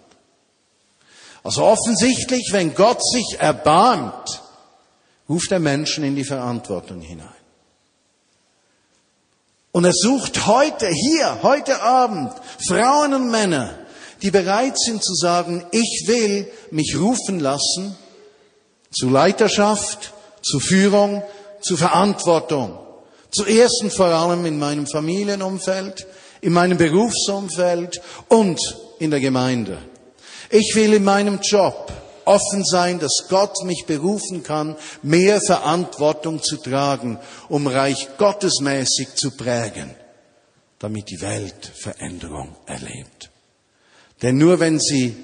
Also 1.44 1.64
offensichtlich, 1.64 2.50
wenn 2.52 2.74
Gott 2.74 3.02
sich 3.04 3.38
erbarmt, 3.40 4.42
ruft 5.30 5.52
er 5.52 5.60
Menschen 5.60 6.04
in 6.04 6.16
die 6.16 6.24
Verantwortung 6.24 7.02
hinein. 7.02 7.30
Und 9.76 9.84
er 9.84 9.92
sucht 9.92 10.48
heute, 10.48 10.88
hier, 10.88 11.40
heute 11.44 11.82
Abend, 11.82 12.32
Frauen 12.66 13.14
und 13.14 13.30
Männer, 13.30 13.74
die 14.22 14.32
bereit 14.32 14.80
sind 14.80 15.04
zu 15.04 15.14
sagen, 15.16 15.66
ich 15.72 16.06
will 16.08 16.50
mich 16.72 16.96
rufen 16.98 17.42
lassen 17.42 17.94
zu 18.90 19.10
Leiterschaft, 19.10 20.14
zu 20.42 20.62
Führung, 20.62 21.24
zu 21.60 21.76
Verantwortung. 21.76 22.80
Zuerst 23.32 23.84
und 23.84 23.92
vor 23.92 24.06
allem 24.06 24.46
in 24.46 24.58
meinem 24.58 24.88
Familienumfeld, 24.88 26.08
in 26.40 26.54
meinem 26.54 26.78
Berufsumfeld 26.78 28.00
und 28.30 28.62
in 29.00 29.12
der 29.12 29.20
Gemeinde. 29.20 29.78
Ich 30.52 30.74
will 30.76 30.94
in 30.94 31.04
meinem 31.04 31.42
Job 31.42 31.92
offen 32.26 32.64
sein, 32.66 33.00
dass 33.00 33.26
Gott 33.30 33.64
mich 33.64 33.86
berufen 33.86 34.44
kann, 34.44 34.76
mehr 35.02 35.40
Verantwortung 35.42 36.42
zu 36.42 36.58
tragen, 36.58 37.20
um 37.50 37.68
Reich 37.68 38.10
Gottesmäßig 38.18 39.16
zu 39.16 39.32
prägen, 39.32 39.96
damit 40.80 41.10
die 41.10 41.22
Welt 41.22 41.72
Veränderung 41.76 42.56
erlebt. 42.66 43.32
Denn 44.22 44.38
nur 44.38 44.60
wenn 44.60 44.80
sie 44.80 45.16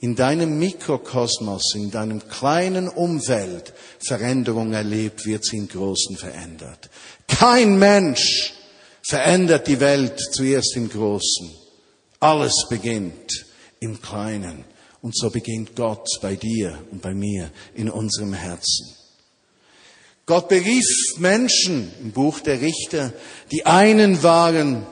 in 0.00 0.14
deinem 0.14 0.58
Mikrokosmos, 0.58 1.74
in 1.74 1.90
deinem 1.90 2.28
kleinen 2.28 2.88
Umfeld 2.88 3.72
Veränderung 3.98 4.72
erlebt, 4.72 5.26
wird 5.26 5.44
sie 5.44 5.56
in 5.56 5.68
Großen 5.68 6.16
verändert. 6.16 6.88
Kein 7.26 7.78
Mensch 7.78 8.54
verändert 9.02 9.66
die 9.66 9.80
Welt 9.80 10.20
zuerst 10.32 10.76
im 10.76 10.88
Großen. 10.88 11.50
Alles 12.20 12.66
beginnt 12.68 13.46
im 13.80 14.00
Kleinen. 14.00 14.64
Und 15.00 15.16
so 15.16 15.30
beginnt 15.30 15.76
Gott 15.76 16.08
bei 16.20 16.34
dir 16.34 16.78
und 16.90 17.00
bei 17.02 17.14
mir 17.14 17.50
in 17.74 17.88
unserem 17.88 18.32
Herzen. 18.32 18.94
Gott 20.26 20.48
berief 20.48 20.86
Menschen 21.18 21.90
im 22.02 22.12
Buch 22.12 22.40
der 22.40 22.60
Richter. 22.60 23.12
Die 23.50 23.64
einen 23.64 24.22
waren 24.22 24.84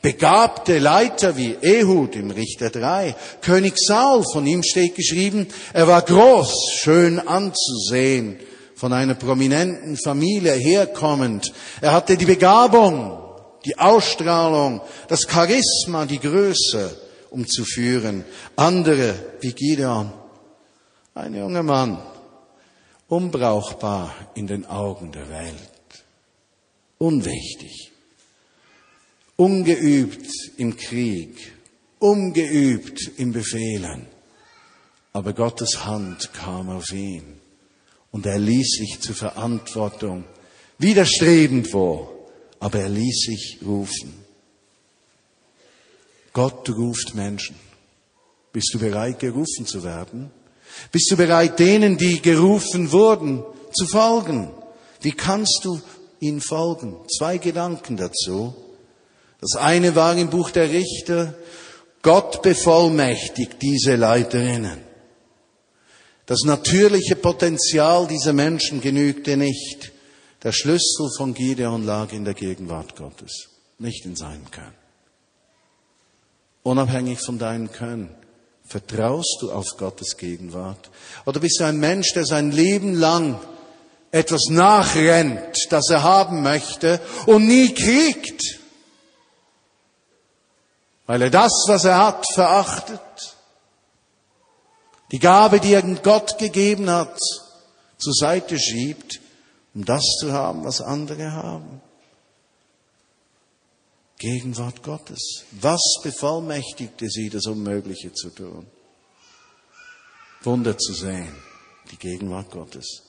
begabte 0.00 0.80
Leiter 0.80 1.36
wie 1.36 1.56
Ehud 1.62 2.16
im 2.16 2.32
Richter 2.32 2.70
3. 2.70 3.14
König 3.40 3.74
Saul, 3.78 4.24
von 4.32 4.44
ihm 4.46 4.64
steht 4.64 4.96
geschrieben, 4.96 5.46
er 5.72 5.86
war 5.86 6.02
groß, 6.02 6.72
schön 6.80 7.20
anzusehen, 7.20 8.38
von 8.74 8.92
einer 8.92 9.14
prominenten 9.14 9.96
Familie 9.96 10.54
herkommend. 10.54 11.52
Er 11.80 11.92
hatte 11.92 12.16
die 12.16 12.24
Begabung, 12.24 13.20
die 13.64 13.78
Ausstrahlung, 13.78 14.80
das 15.06 15.28
Charisma, 15.30 16.06
die 16.06 16.18
Größe 16.18 17.01
um 17.32 17.46
zu 17.46 17.64
führen. 17.64 18.24
Andere 18.56 19.14
wie 19.40 19.52
Gideon, 19.52 20.12
ein 21.14 21.34
junger 21.34 21.62
Mann, 21.62 21.98
unbrauchbar 23.08 24.14
in 24.34 24.46
den 24.46 24.66
Augen 24.66 25.12
der 25.12 25.28
Welt, 25.28 26.04
unwichtig, 26.98 27.90
ungeübt 29.36 30.30
im 30.56 30.76
Krieg, 30.76 31.52
ungeübt 31.98 33.18
im 33.18 33.32
Befehlen. 33.32 34.06
Aber 35.12 35.32
Gottes 35.32 35.84
Hand 35.84 36.32
kam 36.32 36.70
auf 36.70 36.90
ihn. 36.92 37.40
Und 38.10 38.26
er 38.26 38.38
ließ 38.38 38.78
sich 38.78 39.00
zur 39.00 39.14
Verantwortung. 39.14 40.24
Widerstrebend 40.78 41.68
vor, 41.68 42.12
aber 42.60 42.80
er 42.80 42.88
ließ 42.88 43.26
sich 43.26 43.58
rufen. 43.64 44.21
Gott 46.32 46.68
ruft 46.70 47.14
Menschen. 47.14 47.56
Bist 48.52 48.72
du 48.74 48.78
bereit, 48.78 49.18
gerufen 49.18 49.66
zu 49.66 49.82
werden? 49.82 50.30
Bist 50.90 51.10
du 51.10 51.16
bereit, 51.16 51.58
denen, 51.58 51.96
die 51.96 52.20
gerufen 52.20 52.92
wurden, 52.92 53.42
zu 53.74 53.86
folgen? 53.86 54.50
Wie 55.00 55.12
kannst 55.12 55.60
du 55.64 55.80
ihnen 56.20 56.40
folgen? 56.40 56.96
Zwei 57.08 57.38
Gedanken 57.38 57.96
dazu. 57.96 58.54
Das 59.40 59.56
eine 59.56 59.94
war 59.94 60.16
im 60.16 60.30
Buch 60.30 60.50
der 60.50 60.70
Richter, 60.70 61.34
Gott 62.02 62.42
bevollmächtigt 62.42 63.60
diese 63.60 63.96
Leiterinnen. 63.96 64.78
Das 66.26 66.40
natürliche 66.44 67.16
Potenzial 67.16 68.06
dieser 68.06 68.32
Menschen 68.32 68.80
genügte 68.80 69.36
nicht. 69.36 69.92
Der 70.42 70.52
Schlüssel 70.52 71.08
von 71.16 71.34
Gideon 71.34 71.84
lag 71.84 72.12
in 72.12 72.24
der 72.24 72.34
Gegenwart 72.34 72.96
Gottes, 72.96 73.48
nicht 73.78 74.04
in 74.04 74.16
seinem 74.16 74.50
Können 74.50 74.81
unabhängig 76.62 77.20
von 77.20 77.38
deinem 77.38 77.70
Können. 77.72 78.14
Vertraust 78.64 79.38
du 79.40 79.52
auf 79.52 79.76
Gottes 79.76 80.16
Gegenwart? 80.16 80.90
Oder 81.26 81.40
bist 81.40 81.60
du 81.60 81.64
ein 81.64 81.78
Mensch, 81.78 82.12
der 82.14 82.24
sein 82.24 82.52
Leben 82.52 82.94
lang 82.94 83.40
etwas 84.10 84.48
nachrennt, 84.50 85.66
das 85.70 85.90
er 85.90 86.02
haben 86.02 86.42
möchte 86.42 87.00
und 87.26 87.46
nie 87.46 87.74
kriegt? 87.74 88.62
weil 91.12 91.20
er 91.20 91.30
das, 91.30 91.64
was 91.66 91.84
er 91.84 91.98
hat, 91.98 92.24
verachtet. 92.32 93.36
Die 95.10 95.18
Gabe, 95.18 95.60
die 95.60 95.74
er 95.74 95.82
Gott 95.82 96.38
gegeben 96.38 96.88
hat, 96.88 97.18
zur 97.98 98.14
Seite 98.14 98.58
schiebt, 98.58 99.20
um 99.74 99.84
das 99.84 100.02
zu 100.18 100.32
haben, 100.32 100.64
was 100.64 100.80
andere 100.80 101.32
haben. 101.32 101.82
Gegenwart 104.22 104.84
Gottes. 104.84 105.46
Was 105.50 105.82
bevollmächtigte 106.00 107.08
sie, 107.08 107.28
das 107.28 107.46
Unmögliche 107.46 108.12
zu 108.12 108.30
tun? 108.30 108.68
Wunder 110.42 110.78
zu 110.78 110.92
sehen, 110.94 111.34
die 111.90 111.96
Gegenwart 111.96 112.48
Gottes. 112.52 113.02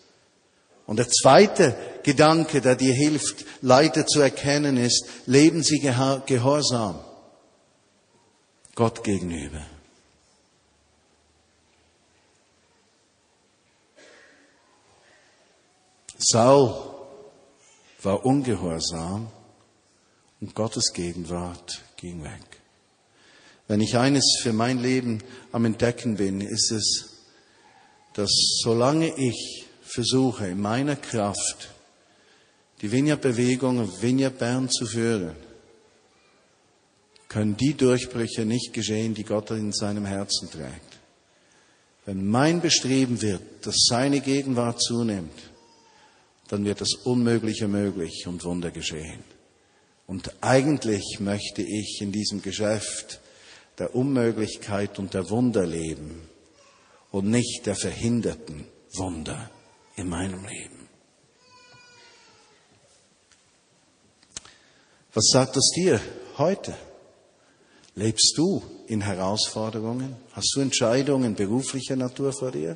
Und 0.87 0.97
der 0.97 1.07
zweite 1.07 1.77
Gedanke, 2.01 2.61
der 2.61 2.75
dir 2.75 2.95
hilft, 2.95 3.45
Leiter 3.61 4.07
zu 4.07 4.21
erkennen, 4.21 4.75
ist, 4.75 5.05
leben 5.27 5.61
sie 5.61 5.79
gehorsam 6.25 6.99
Gott 8.73 9.03
gegenüber. 9.03 9.63
Saul 16.17 16.73
war 18.01 18.25
ungehorsam 18.25 19.29
und 20.43 20.55
Gottes 20.55 20.91
Gegenwart 20.91 21.79
ging 21.95 22.21
weg. 22.21 22.43
Wenn 23.69 23.79
ich 23.79 23.95
eines 23.97 24.39
für 24.41 24.51
mein 24.51 24.81
Leben 24.81 25.23
am 25.53 25.63
Entdecken 25.63 26.17
bin, 26.17 26.41
ist 26.41 26.69
es, 26.69 27.13
dass 28.13 28.29
solange 28.61 29.15
ich 29.15 29.67
versuche, 29.81 30.47
in 30.47 30.59
meiner 30.59 30.97
Kraft 30.97 31.69
die 32.81 32.91
Vineyard-Bewegung 32.91 33.89
Vineyard 34.01 34.37
Bern 34.37 34.69
zu 34.69 34.85
führen, 34.85 35.37
können 37.29 37.55
die 37.55 37.75
Durchbrüche 37.75 38.43
nicht 38.43 38.73
geschehen, 38.73 39.13
die 39.13 39.23
Gott 39.23 39.49
in 39.51 39.71
seinem 39.71 40.05
Herzen 40.05 40.51
trägt. 40.51 40.99
Wenn 42.05 42.27
mein 42.27 42.59
Bestreben 42.59 43.21
wird, 43.21 43.65
dass 43.65 43.85
seine 43.87 44.19
Gegenwart 44.19 44.81
zunimmt, 44.81 45.39
dann 46.49 46.65
wird 46.65 46.81
das 46.81 46.95
Unmögliche 47.05 47.69
möglich 47.69 48.27
und 48.27 48.43
Wunder 48.43 48.71
geschehen. 48.71 49.23
Und 50.07 50.33
eigentlich 50.41 51.19
möchte 51.19 51.61
ich 51.61 51.99
in 52.01 52.11
diesem 52.11 52.41
Geschäft 52.41 53.19
der 53.79 53.95
Unmöglichkeit 53.95 54.99
und 54.99 55.13
der 55.13 55.29
Wunder 55.29 55.65
leben 55.65 56.27
und 57.11 57.29
nicht 57.29 57.65
der 57.65 57.75
verhinderten 57.75 58.65
Wunder 58.95 59.49
in 59.95 60.09
meinem 60.09 60.45
Leben. 60.45 60.87
Was 65.13 65.25
sagt 65.31 65.55
das 65.55 65.71
dir 65.75 66.01
heute? 66.37 66.75
Lebst 67.95 68.33
du 68.35 68.63
in 68.87 69.01
Herausforderungen? 69.01 70.15
Hast 70.31 70.53
du 70.55 70.61
Entscheidungen 70.61 71.35
beruflicher 71.35 71.95
Natur 71.95 72.33
vor 72.33 72.51
dir? 72.51 72.75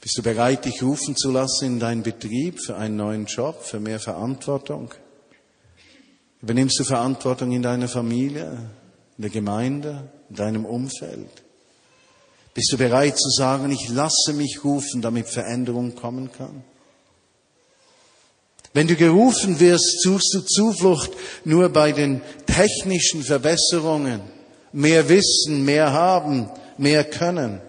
Bist 0.00 0.16
du 0.16 0.22
bereit, 0.22 0.64
dich 0.64 0.82
rufen 0.82 1.14
zu 1.14 1.30
lassen 1.30 1.66
in 1.66 1.78
deinen 1.78 2.02
Betrieb 2.02 2.58
für 2.64 2.76
einen 2.76 2.96
neuen 2.96 3.26
Job, 3.26 3.62
für 3.62 3.80
mehr 3.80 4.00
Verantwortung? 4.00 4.94
Übernimmst 6.40 6.78
du 6.80 6.84
Verantwortung 6.84 7.52
in 7.52 7.62
deiner 7.62 7.88
Familie, 7.88 8.70
in 9.18 9.22
der 9.22 9.30
Gemeinde, 9.30 10.10
in 10.30 10.36
deinem 10.36 10.64
Umfeld? 10.64 11.28
Bist 12.54 12.72
du 12.72 12.78
bereit 12.78 13.18
zu 13.18 13.28
sagen, 13.28 13.70
ich 13.70 13.90
lasse 13.90 14.32
mich 14.32 14.64
rufen, 14.64 15.02
damit 15.02 15.28
Veränderung 15.28 15.94
kommen 15.94 16.32
kann? 16.32 16.64
Wenn 18.72 18.86
du 18.86 18.96
gerufen 18.96 19.60
wirst, 19.60 20.00
suchst 20.00 20.32
du 20.32 20.40
Zuflucht 20.40 21.10
nur 21.44 21.68
bei 21.68 21.92
den 21.92 22.22
technischen 22.46 23.22
Verbesserungen, 23.22 24.22
mehr 24.72 25.10
Wissen, 25.10 25.64
mehr 25.66 25.92
haben, 25.92 26.48
mehr 26.78 27.04
können. 27.04 27.60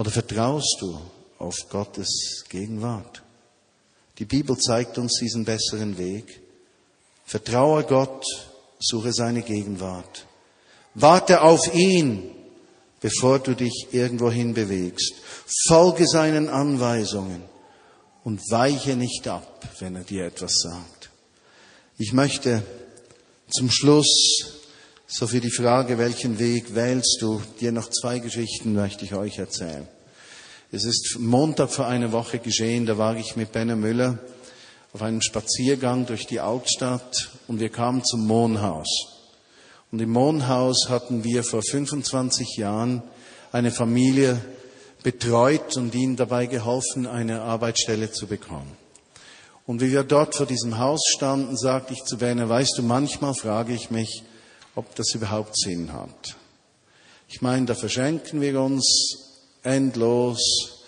Oder 0.00 0.10
vertraust 0.10 0.78
du 0.80 0.98
auf 1.36 1.68
Gottes 1.68 2.46
Gegenwart? 2.48 3.22
Die 4.18 4.24
Bibel 4.24 4.56
zeigt 4.56 4.96
uns 4.96 5.18
diesen 5.20 5.44
besseren 5.44 5.98
Weg. 5.98 6.40
Vertraue 7.26 7.84
Gott, 7.84 8.24
suche 8.78 9.12
seine 9.12 9.42
Gegenwart. 9.42 10.24
Warte 10.94 11.42
auf 11.42 11.74
ihn, 11.74 12.30
bevor 13.02 13.40
du 13.40 13.54
dich 13.54 13.88
irgendwohin 13.92 14.54
bewegst. 14.54 15.16
Folge 15.68 16.08
seinen 16.08 16.48
Anweisungen 16.48 17.42
und 18.24 18.40
weiche 18.50 18.96
nicht 18.96 19.28
ab, 19.28 19.68
wenn 19.80 19.96
er 19.96 20.04
dir 20.04 20.24
etwas 20.24 20.52
sagt. 20.62 21.10
Ich 21.98 22.14
möchte 22.14 22.62
zum 23.50 23.70
Schluss, 23.70 24.59
so 25.12 25.26
für 25.26 25.40
die 25.40 25.50
Frage, 25.50 25.98
welchen 25.98 26.38
Weg 26.38 26.76
wählst 26.76 27.18
du, 27.20 27.42
dir 27.60 27.72
noch 27.72 27.90
zwei 27.90 28.20
Geschichten 28.20 28.74
möchte 28.74 29.04
ich 29.04 29.14
euch 29.14 29.38
erzählen. 29.38 29.88
Es 30.70 30.84
ist 30.84 31.16
Montag 31.18 31.70
vor 31.70 31.88
einer 31.88 32.12
Woche 32.12 32.38
geschehen, 32.38 32.86
da 32.86 32.96
war 32.96 33.16
ich 33.16 33.34
mit 33.34 33.50
Benno 33.50 33.74
Müller 33.74 34.20
auf 34.92 35.02
einem 35.02 35.20
Spaziergang 35.20 36.06
durch 36.06 36.28
die 36.28 36.38
Altstadt 36.38 37.30
und 37.48 37.58
wir 37.58 37.70
kamen 37.70 38.04
zum 38.04 38.24
Mohnhaus. 38.24 38.86
Und 39.90 40.00
im 40.00 40.10
Mohnhaus 40.10 40.88
hatten 40.88 41.24
wir 41.24 41.42
vor 41.42 41.62
25 41.62 42.56
Jahren 42.56 43.02
eine 43.50 43.72
Familie 43.72 44.40
betreut 45.02 45.76
und 45.76 45.92
ihnen 45.96 46.14
dabei 46.14 46.46
geholfen, 46.46 47.08
eine 47.08 47.42
Arbeitsstelle 47.42 48.12
zu 48.12 48.28
bekommen. 48.28 48.76
Und 49.66 49.80
wie 49.80 49.90
wir 49.90 50.04
dort 50.04 50.36
vor 50.36 50.46
diesem 50.46 50.78
Haus 50.78 51.00
standen, 51.08 51.56
sagte 51.56 51.94
ich 51.94 52.04
zu 52.04 52.20
Werner, 52.20 52.48
weißt 52.48 52.78
du, 52.78 52.84
manchmal 52.84 53.34
frage 53.34 53.74
ich 53.74 53.90
mich, 53.90 54.22
ob 54.74 54.94
das 54.94 55.14
überhaupt 55.14 55.56
Sinn 55.56 55.92
hat. 55.92 56.36
Ich 57.28 57.42
meine, 57.42 57.66
da 57.66 57.74
verschenken 57.74 58.40
wir 58.40 58.60
uns 58.60 59.18
endlos 59.62 60.84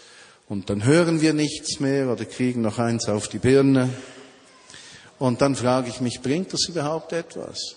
und 0.48 0.70
dann 0.70 0.84
hören 0.84 1.20
wir 1.20 1.32
nichts 1.32 1.80
mehr 1.80 2.08
oder 2.08 2.24
kriegen 2.24 2.62
noch 2.62 2.78
eins 2.78 3.08
auf 3.08 3.28
die 3.28 3.38
Birne. 3.38 3.90
Und 5.18 5.40
dann 5.40 5.54
frage 5.54 5.88
ich 5.88 6.00
mich, 6.00 6.20
bringt 6.20 6.52
das 6.52 6.68
überhaupt 6.68 7.12
etwas? 7.12 7.76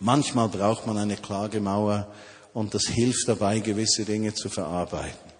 Manchmal 0.00 0.48
braucht 0.48 0.86
man 0.86 0.98
eine 0.98 1.16
Klagemauer 1.16 2.08
und 2.52 2.74
das 2.74 2.84
hilft 2.86 3.28
dabei, 3.28 3.60
gewisse 3.60 4.04
Dinge 4.04 4.34
zu 4.34 4.48
verarbeiten. 4.48 5.30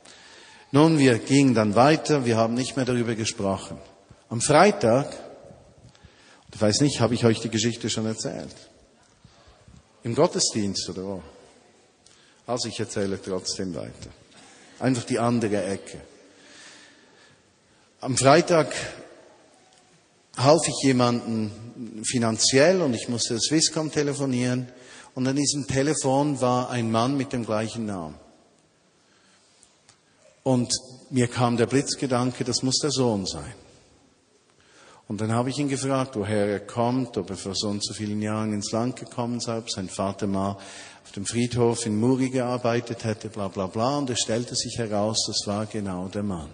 Nun, 0.73 0.99
wir 0.99 1.19
gingen 1.19 1.55
dann 1.55 1.75
weiter, 1.75 2.25
wir 2.25 2.37
haben 2.37 2.55
nicht 2.55 2.77
mehr 2.77 2.85
darüber 2.85 3.15
gesprochen. 3.15 3.79
Am 4.29 4.41
Freitag, 4.41 5.17
ich 6.55 6.61
weiß 6.61 6.81
nicht, 6.83 7.01
habe 7.01 7.15
ich 7.15 7.25
euch 7.25 7.41
die 7.41 7.51
Geschichte 7.51 7.91
schon 7.91 8.07
erzählt? 8.07 8.55
Im 10.03 10.15
Gottesdienst 10.15 10.89
oder 10.89 11.05
wo? 11.05 11.23
Also 12.47 12.69
ich 12.69 12.81
erzähle 12.81 13.21
trotzdem 13.23 13.75
weiter. 13.75 14.11
Einfach 14.79 15.05
die 15.05 15.19
andere 15.19 15.63
Ecke. 15.65 16.01
Am 18.01 18.17
Freitag 18.17 18.75
half 20.37 20.67
ich 20.67 20.83
jemanden 20.83 22.03
finanziell 22.05 22.81
und 22.81 22.95
ich 22.95 23.09
musste 23.09 23.39
Swisscom 23.39 23.93
telefonieren. 23.93 24.69
Und 25.15 25.27
an 25.27 25.37
diesem 25.37 25.67
Telefon 25.67 26.41
war 26.41 26.71
ein 26.71 26.91
Mann 26.91 27.17
mit 27.17 27.33
dem 27.33 27.45
gleichen 27.45 27.87
Namen. 27.87 28.15
Und 30.43 30.73
mir 31.11 31.29
kam 31.29 31.57
der 31.57 31.67
Blitzgedanke, 31.67 32.45
das 32.45 32.63
muss 32.63 32.79
der 32.79 32.91
Sohn 32.91 33.27
sein. 33.27 33.53
Und 35.11 35.21
dann 35.21 35.33
habe 35.33 35.51
ich 35.51 35.59
ihn 35.59 35.69
gefragt, 35.69 36.15
woher 36.15 36.47
er 36.47 36.61
kommt, 36.61 37.17
ob 37.17 37.31
er 37.31 37.37
vor 37.37 37.57
so 37.57 37.67
und 37.67 37.85
so 37.85 37.95
vielen 37.95 38.23
Jahren 38.23 38.53
ins 38.53 38.71
Land 38.71 38.95
gekommen 38.95 39.41
sei, 39.41 39.59
ob 39.59 39.69
sein 39.69 39.89
Vater 39.89 40.29
mal 40.29 40.53
auf 40.53 41.11
dem 41.17 41.27
Friedhof 41.27 41.85
in 41.85 41.99
Muri 41.99 42.31
gearbeitet 42.31 43.03
hätte, 43.03 43.29
bla 43.29 43.49
bla 43.49 43.67
bla. 43.67 43.99
Und 43.99 44.09
es 44.11 44.21
stellte 44.21 44.55
sich 44.55 44.79
heraus, 44.79 45.25
das 45.27 45.49
war 45.49 45.67
genau 45.67 46.07
der 46.07 46.23
Mann. 46.23 46.51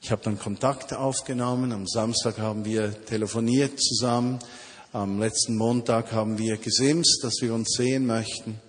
Ich 0.00 0.12
habe 0.12 0.22
dann 0.22 0.38
Kontakt 0.38 0.94
aufgenommen. 0.94 1.72
Am 1.72 1.88
Samstag 1.88 2.38
haben 2.38 2.64
wir 2.64 3.04
telefoniert 3.06 3.80
zusammen. 3.80 4.38
Am 4.92 5.18
letzten 5.18 5.56
Montag 5.56 6.12
haben 6.12 6.38
wir 6.38 6.58
gesimst, 6.58 7.24
dass 7.24 7.40
wir 7.40 7.52
uns 7.54 7.70
sehen 7.76 8.06
möchten. 8.06 8.60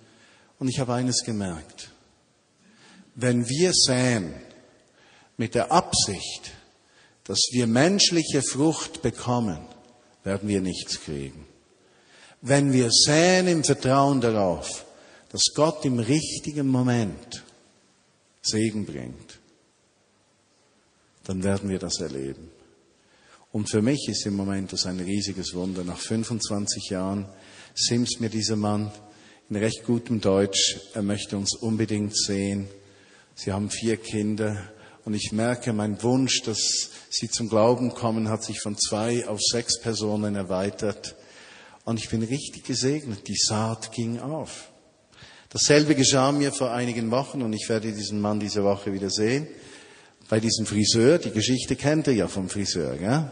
Und 0.58 0.66
ich 0.66 0.80
habe 0.80 0.94
eines 0.94 1.22
gemerkt. 1.22 1.90
Wenn 3.14 3.48
wir 3.48 3.70
säen 3.72 4.34
mit 5.36 5.54
der 5.54 5.70
Absicht, 5.70 6.57
dass 7.28 7.50
wir 7.52 7.66
menschliche 7.66 8.42
Frucht 8.42 9.02
bekommen, 9.02 9.58
werden 10.24 10.48
wir 10.48 10.62
nichts 10.62 11.00
kriegen. 11.02 11.46
Wenn 12.40 12.72
wir 12.72 12.90
säen 12.90 13.46
im 13.48 13.62
Vertrauen 13.62 14.22
darauf, 14.22 14.86
dass 15.30 15.52
Gott 15.54 15.84
im 15.84 15.98
richtigen 15.98 16.66
Moment 16.66 17.44
Segen 18.40 18.86
bringt, 18.86 19.38
dann 21.24 21.44
werden 21.44 21.68
wir 21.68 21.78
das 21.78 22.00
erleben. 22.00 22.50
Und 23.52 23.68
für 23.68 23.82
mich 23.82 24.08
ist 24.08 24.24
im 24.24 24.34
Moment 24.34 24.72
das 24.72 24.86
ein 24.86 24.98
riesiges 24.98 25.52
Wunder. 25.52 25.84
Nach 25.84 25.98
25 25.98 26.88
Jahren 26.88 27.26
sims 27.74 28.20
mir 28.20 28.30
dieser 28.30 28.56
Mann 28.56 28.90
in 29.50 29.56
recht 29.56 29.84
gutem 29.84 30.22
Deutsch, 30.22 30.78
er 30.94 31.02
möchte 31.02 31.36
uns 31.36 31.54
unbedingt 31.56 32.16
sehen. 32.16 32.68
Sie 33.34 33.52
haben 33.52 33.68
vier 33.68 33.98
Kinder 33.98 34.72
und 35.08 35.14
ich 35.14 35.32
merke, 35.32 35.72
mein 35.72 36.02
Wunsch, 36.02 36.42
dass 36.42 36.90
sie 37.08 37.30
zum 37.30 37.48
Glauben 37.48 37.94
kommen, 37.94 38.28
hat 38.28 38.44
sich 38.44 38.60
von 38.60 38.76
zwei 38.76 39.26
auf 39.26 39.40
sechs 39.40 39.80
Personen 39.80 40.36
erweitert. 40.36 41.16
Und 41.84 41.98
ich 41.98 42.10
bin 42.10 42.22
richtig 42.22 42.64
gesegnet. 42.64 43.26
Die 43.26 43.38
Saat 43.38 43.90
ging 43.92 44.20
auf. 44.20 44.68
Dasselbe 45.48 45.94
geschah 45.94 46.30
mir 46.30 46.52
vor 46.52 46.72
einigen 46.72 47.10
Wochen 47.10 47.40
und 47.40 47.54
ich 47.54 47.70
werde 47.70 47.90
diesen 47.90 48.20
Mann 48.20 48.38
diese 48.38 48.64
Woche 48.64 48.92
wieder 48.92 49.08
sehen. 49.08 49.48
Bei 50.28 50.40
diesem 50.40 50.66
Friseur, 50.66 51.16
die 51.16 51.30
Geschichte 51.30 51.74
kennt 51.74 52.06
ihr 52.08 52.12
ja 52.12 52.28
vom 52.28 52.50
Friseur, 52.50 52.94
gell? 52.98 53.30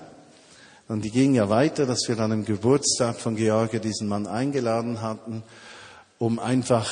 Und 0.88 1.04
die 1.04 1.10
ging 1.10 1.34
ja 1.34 1.50
weiter, 1.50 1.84
dass 1.84 2.08
wir 2.08 2.16
dann 2.16 2.32
am 2.32 2.46
Geburtstag 2.46 3.20
von 3.20 3.36
George 3.36 3.80
diesen 3.80 4.08
Mann 4.08 4.26
eingeladen 4.26 5.02
hatten, 5.02 5.42
um 6.16 6.38
einfach 6.38 6.90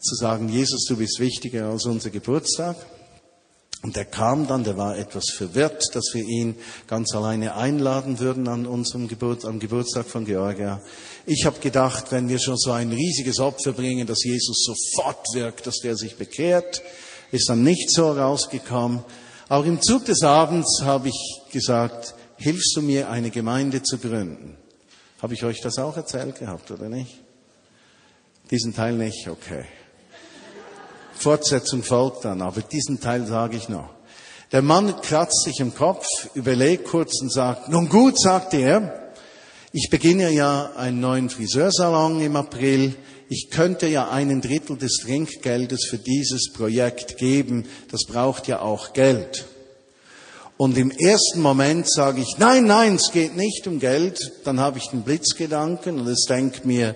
zu 0.00 0.14
sagen, 0.14 0.48
Jesus, 0.48 0.86
du 0.88 0.96
bist 0.96 1.20
wichtiger 1.20 1.68
als 1.68 1.84
unser 1.84 2.08
Geburtstag. 2.08 2.76
Und 3.86 3.96
er 3.96 4.04
kam 4.04 4.48
dann, 4.48 4.64
der 4.64 4.76
war 4.76 4.98
etwas 4.98 5.26
verwirrt, 5.30 5.94
dass 5.94 6.06
wir 6.12 6.24
ihn 6.24 6.56
ganz 6.88 7.14
alleine 7.14 7.54
einladen 7.54 8.18
würden 8.18 8.48
an 8.48 8.66
unserem 8.66 9.06
Geburt, 9.06 9.44
am 9.44 9.60
Geburtstag 9.60 10.06
von 10.06 10.24
Georgia. 10.24 10.82
Ich 11.24 11.46
habe 11.46 11.60
gedacht, 11.60 12.10
wenn 12.10 12.28
wir 12.28 12.40
schon 12.40 12.56
so 12.56 12.72
ein 12.72 12.90
riesiges 12.90 13.38
Opfer 13.38 13.70
bringen, 13.70 14.04
dass 14.04 14.24
Jesus 14.24 14.64
sofort 14.64 15.24
wirkt, 15.34 15.68
dass 15.68 15.76
der 15.76 15.96
sich 15.96 16.16
bekehrt, 16.16 16.82
ist 17.30 17.48
dann 17.48 17.62
nicht 17.62 17.92
so 17.92 18.10
rausgekommen. 18.10 19.04
Auch 19.48 19.64
im 19.64 19.80
Zug 19.80 20.04
des 20.06 20.24
Abends 20.24 20.82
habe 20.82 21.10
ich 21.10 21.42
gesagt, 21.52 22.16
hilfst 22.38 22.74
du 22.74 22.82
mir, 22.82 23.08
eine 23.08 23.30
Gemeinde 23.30 23.84
zu 23.84 23.98
gründen? 23.98 24.56
Habe 25.22 25.34
ich 25.34 25.44
euch 25.44 25.60
das 25.60 25.78
auch 25.78 25.96
erzählt 25.96 26.40
gehabt, 26.40 26.72
oder 26.72 26.88
nicht? 26.88 27.20
Diesen 28.50 28.74
Teil 28.74 28.94
nicht, 28.94 29.28
okay. 29.28 29.64
Fortsetzung 31.16 31.82
folgt 31.82 32.24
dann, 32.24 32.42
aber 32.42 32.60
diesen 32.62 33.00
Teil 33.00 33.26
sage 33.26 33.56
ich 33.56 33.68
noch. 33.68 33.90
Der 34.52 34.62
Mann 34.62 35.00
kratzt 35.00 35.42
sich 35.44 35.58
im 35.60 35.74
Kopf, 35.74 36.06
überlegt 36.34 36.86
kurz 36.86 37.20
und 37.20 37.32
sagt, 37.32 37.68
nun 37.68 37.88
gut, 37.88 38.20
sagt 38.20 38.54
er, 38.54 39.12
ich 39.72 39.90
beginne 39.90 40.30
ja 40.30 40.70
einen 40.76 41.00
neuen 41.00 41.28
Friseursalon 41.28 42.20
im 42.20 42.36
April. 42.36 42.94
Ich 43.28 43.50
könnte 43.50 43.88
ja 43.88 44.08
einen 44.08 44.40
Drittel 44.40 44.78
des 44.78 44.98
Trinkgeldes 45.02 45.86
für 45.90 45.98
dieses 45.98 46.52
Projekt 46.52 47.18
geben. 47.18 47.66
Das 47.90 48.04
braucht 48.04 48.46
ja 48.46 48.60
auch 48.60 48.92
Geld. 48.92 49.44
Und 50.56 50.78
im 50.78 50.90
ersten 50.90 51.42
Moment 51.42 51.90
sage 51.90 52.22
ich, 52.22 52.38
nein, 52.38 52.64
nein, 52.64 52.94
es 52.94 53.12
geht 53.12 53.36
nicht 53.36 53.66
um 53.66 53.78
Geld. 53.78 54.32
Dann 54.44 54.60
habe 54.60 54.78
ich 54.78 54.86
den 54.86 55.02
Blitzgedanken 55.02 56.00
und 56.00 56.06
es 56.06 56.24
denkt 56.26 56.64
mir, 56.64 56.94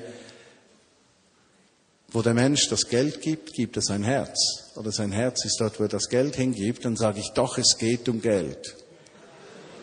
wo 2.13 2.23
der 2.23 2.35
Mensch 2.35 2.69
das 2.69 2.89
Geld 2.89 3.21
gibt, 3.21 3.53
gibt 3.53 3.77
er 3.77 3.83
sein 3.83 4.03
Herz. 4.03 4.73
Oder 4.77 4.91
sein 4.93 5.13
Herz 5.13 5.45
ist 5.45 5.61
dort, 5.61 5.79
wo 5.79 5.85
er 5.85 5.89
das 5.89 6.09
Geld 6.09 6.37
hingibt. 6.37 6.85
Dann 6.85 6.97
sage 6.97 7.21
ich, 7.21 7.31
doch, 7.35 7.59
es 7.59 7.79
geht 7.79 8.09
um 8.09 8.21
Geld. 8.21 8.77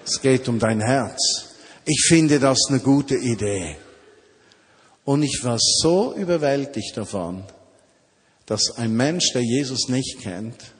Es 0.05 0.21
geht 0.21 0.47
um 0.47 0.59
dein 0.59 0.81
Herz. 0.81 1.45
Ich 1.85 2.05
finde 2.07 2.39
das 2.39 2.59
eine 2.69 2.79
gute 2.79 3.15
Idee. 3.15 3.77
Und 5.05 5.23
ich 5.23 5.41
war 5.43 5.57
so 5.57 6.13
überwältigt 6.15 6.97
davon, 6.97 7.43
dass 8.45 8.77
ein 8.77 8.93
Mensch, 8.95 9.31
der 9.33 9.41
Jesus 9.41 9.87
nicht 9.87 10.19
kennt, 10.19 10.73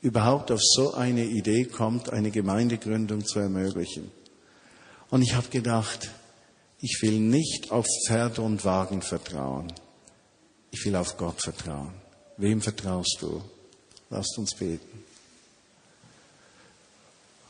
überhaupt 0.00 0.50
auf 0.52 0.60
so 0.62 0.94
eine 0.94 1.24
Idee 1.24 1.64
kommt, 1.64 2.12
eine 2.12 2.30
Gemeindegründung 2.30 3.24
zu 3.24 3.40
ermöglichen. 3.40 4.10
Und 5.10 5.22
ich 5.22 5.34
habe 5.34 5.48
gedacht, 5.48 6.10
ich 6.78 6.98
will 7.02 7.20
nicht 7.20 7.70
auf 7.70 7.86
Pferde 8.06 8.42
und 8.42 8.64
Wagen 8.64 9.02
vertrauen. 9.02 9.72
Ich 10.72 10.84
will 10.84 10.96
auf 10.96 11.16
Gott 11.16 11.40
vertrauen. 11.40 11.92
Wem 12.38 12.60
vertraust 12.60 13.18
du? 13.20 13.42
Lasst 14.10 14.36
uns 14.38 14.54
beten. 14.54 15.04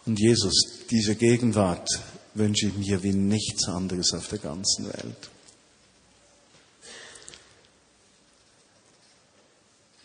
Und 0.04 0.18
Jesus, 0.18 0.52
diese 0.90 1.14
Gegenwart 1.14 1.88
wünsche 2.34 2.66
ich 2.66 2.74
mir 2.74 3.02
wie 3.02 3.12
nichts 3.12 3.68
anderes 3.68 4.12
auf 4.12 4.26
der 4.28 4.38
ganzen 4.38 4.86
Welt. 4.86 5.30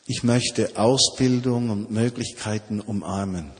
Ich 0.05 0.23
möchte 0.23 0.77
Ausbildung 0.77 1.69
und 1.69 1.91
Möglichkeiten 1.91 2.79
umarmen. 2.79 3.51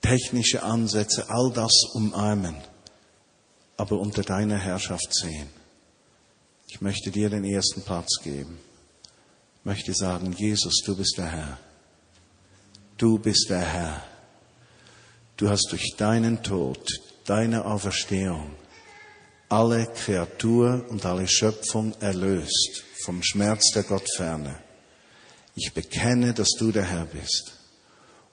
Technische 0.00 0.62
Ansätze, 0.62 1.28
all 1.28 1.52
das 1.52 1.84
umarmen, 1.92 2.56
aber 3.76 3.98
unter 4.00 4.22
deiner 4.22 4.58
Herrschaft 4.58 5.14
sehen. 5.14 5.63
Ich 6.74 6.80
möchte 6.80 7.12
dir 7.12 7.30
den 7.30 7.44
ersten 7.44 7.82
Platz 7.82 8.18
geben. 8.24 8.58
Ich 9.60 9.64
möchte 9.64 9.94
sagen, 9.94 10.34
Jesus, 10.36 10.82
du 10.84 10.96
bist 10.96 11.14
der 11.18 11.30
Herr. 11.30 11.58
Du 12.96 13.16
bist 13.16 13.48
der 13.48 13.60
Herr. 13.60 14.02
Du 15.36 15.48
hast 15.48 15.68
durch 15.70 15.94
deinen 15.96 16.42
Tod, 16.42 16.84
deine 17.26 17.64
Auferstehung, 17.64 18.50
alle 19.48 19.86
Kreatur 19.86 20.84
und 20.88 21.06
alle 21.06 21.28
Schöpfung 21.28 21.94
erlöst 22.00 22.82
vom 23.04 23.22
Schmerz 23.22 23.70
der 23.72 23.84
Gottferne. 23.84 24.58
Ich 25.54 25.72
bekenne, 25.74 26.34
dass 26.34 26.50
du 26.58 26.72
der 26.72 26.86
Herr 26.86 27.06
bist. 27.06 27.52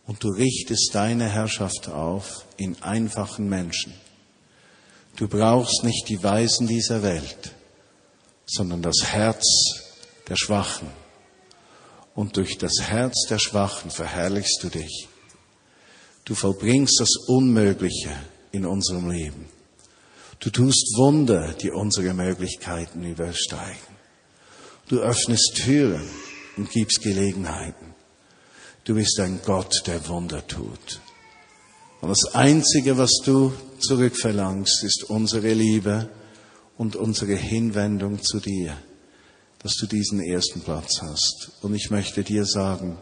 Und 0.08 0.24
du 0.24 0.30
richtest 0.30 0.90
deine 0.96 1.30
Herrschaft 1.30 1.90
auf 1.90 2.48
in 2.58 2.82
einfachen 2.82 3.48
Menschen. 3.48 3.94
Du 5.16 5.28
brauchst 5.28 5.84
nicht 5.84 6.10
die 6.10 6.24
Weisen 6.24 6.66
dieser 6.66 7.04
Welt 7.04 7.54
sondern 8.52 8.82
das 8.82 8.98
Herz 9.04 9.46
der 10.28 10.36
Schwachen. 10.36 10.90
Und 12.14 12.36
durch 12.36 12.58
das 12.58 12.74
Herz 12.82 13.26
der 13.30 13.40
Schwachen 13.40 13.90
verherrlichst 13.90 14.60
du 14.62 14.70
dich. 14.70 15.08
Du 16.26 16.36
vollbringst 16.36 17.00
das 17.00 17.16
Unmögliche 17.28 18.12
in 18.52 18.66
unserem 18.66 19.10
Leben. 19.10 19.46
Du 20.40 20.50
tust 20.50 20.98
Wunder, 20.98 21.54
die 21.54 21.72
unsere 21.72 22.14
Möglichkeiten 22.14 23.04
übersteigen. 23.06 23.96
Du 24.90 25.00
öffnest 25.00 25.54
Türen 25.56 26.10
und 26.58 26.70
gibst 26.70 27.02
Gelegenheiten. 27.02 27.96
Du 28.84 28.96
bist 28.96 29.20
ein 29.20 29.40
Gott, 29.46 29.84
der 29.88 30.06
Wunder 30.10 30.46
tut. 30.46 31.00
Und 32.02 32.10
das 32.10 32.34
Einzige, 32.34 32.98
was 32.98 33.12
du 33.24 33.54
zurückverlangst, 33.80 34.84
ist 34.84 35.06
unsere 35.10 35.54
Liebe 35.54 36.10
und 36.82 36.96
unsere 36.96 37.36
Hinwendung 37.36 38.24
zu 38.24 38.40
dir, 38.40 38.76
dass 39.60 39.76
du 39.76 39.86
diesen 39.86 40.20
ersten 40.20 40.62
Platz 40.62 41.00
hast. 41.04 41.52
Und 41.62 41.76
ich 41.76 41.92
möchte 41.92 42.24
dir 42.24 42.44
sagen, 42.44 42.98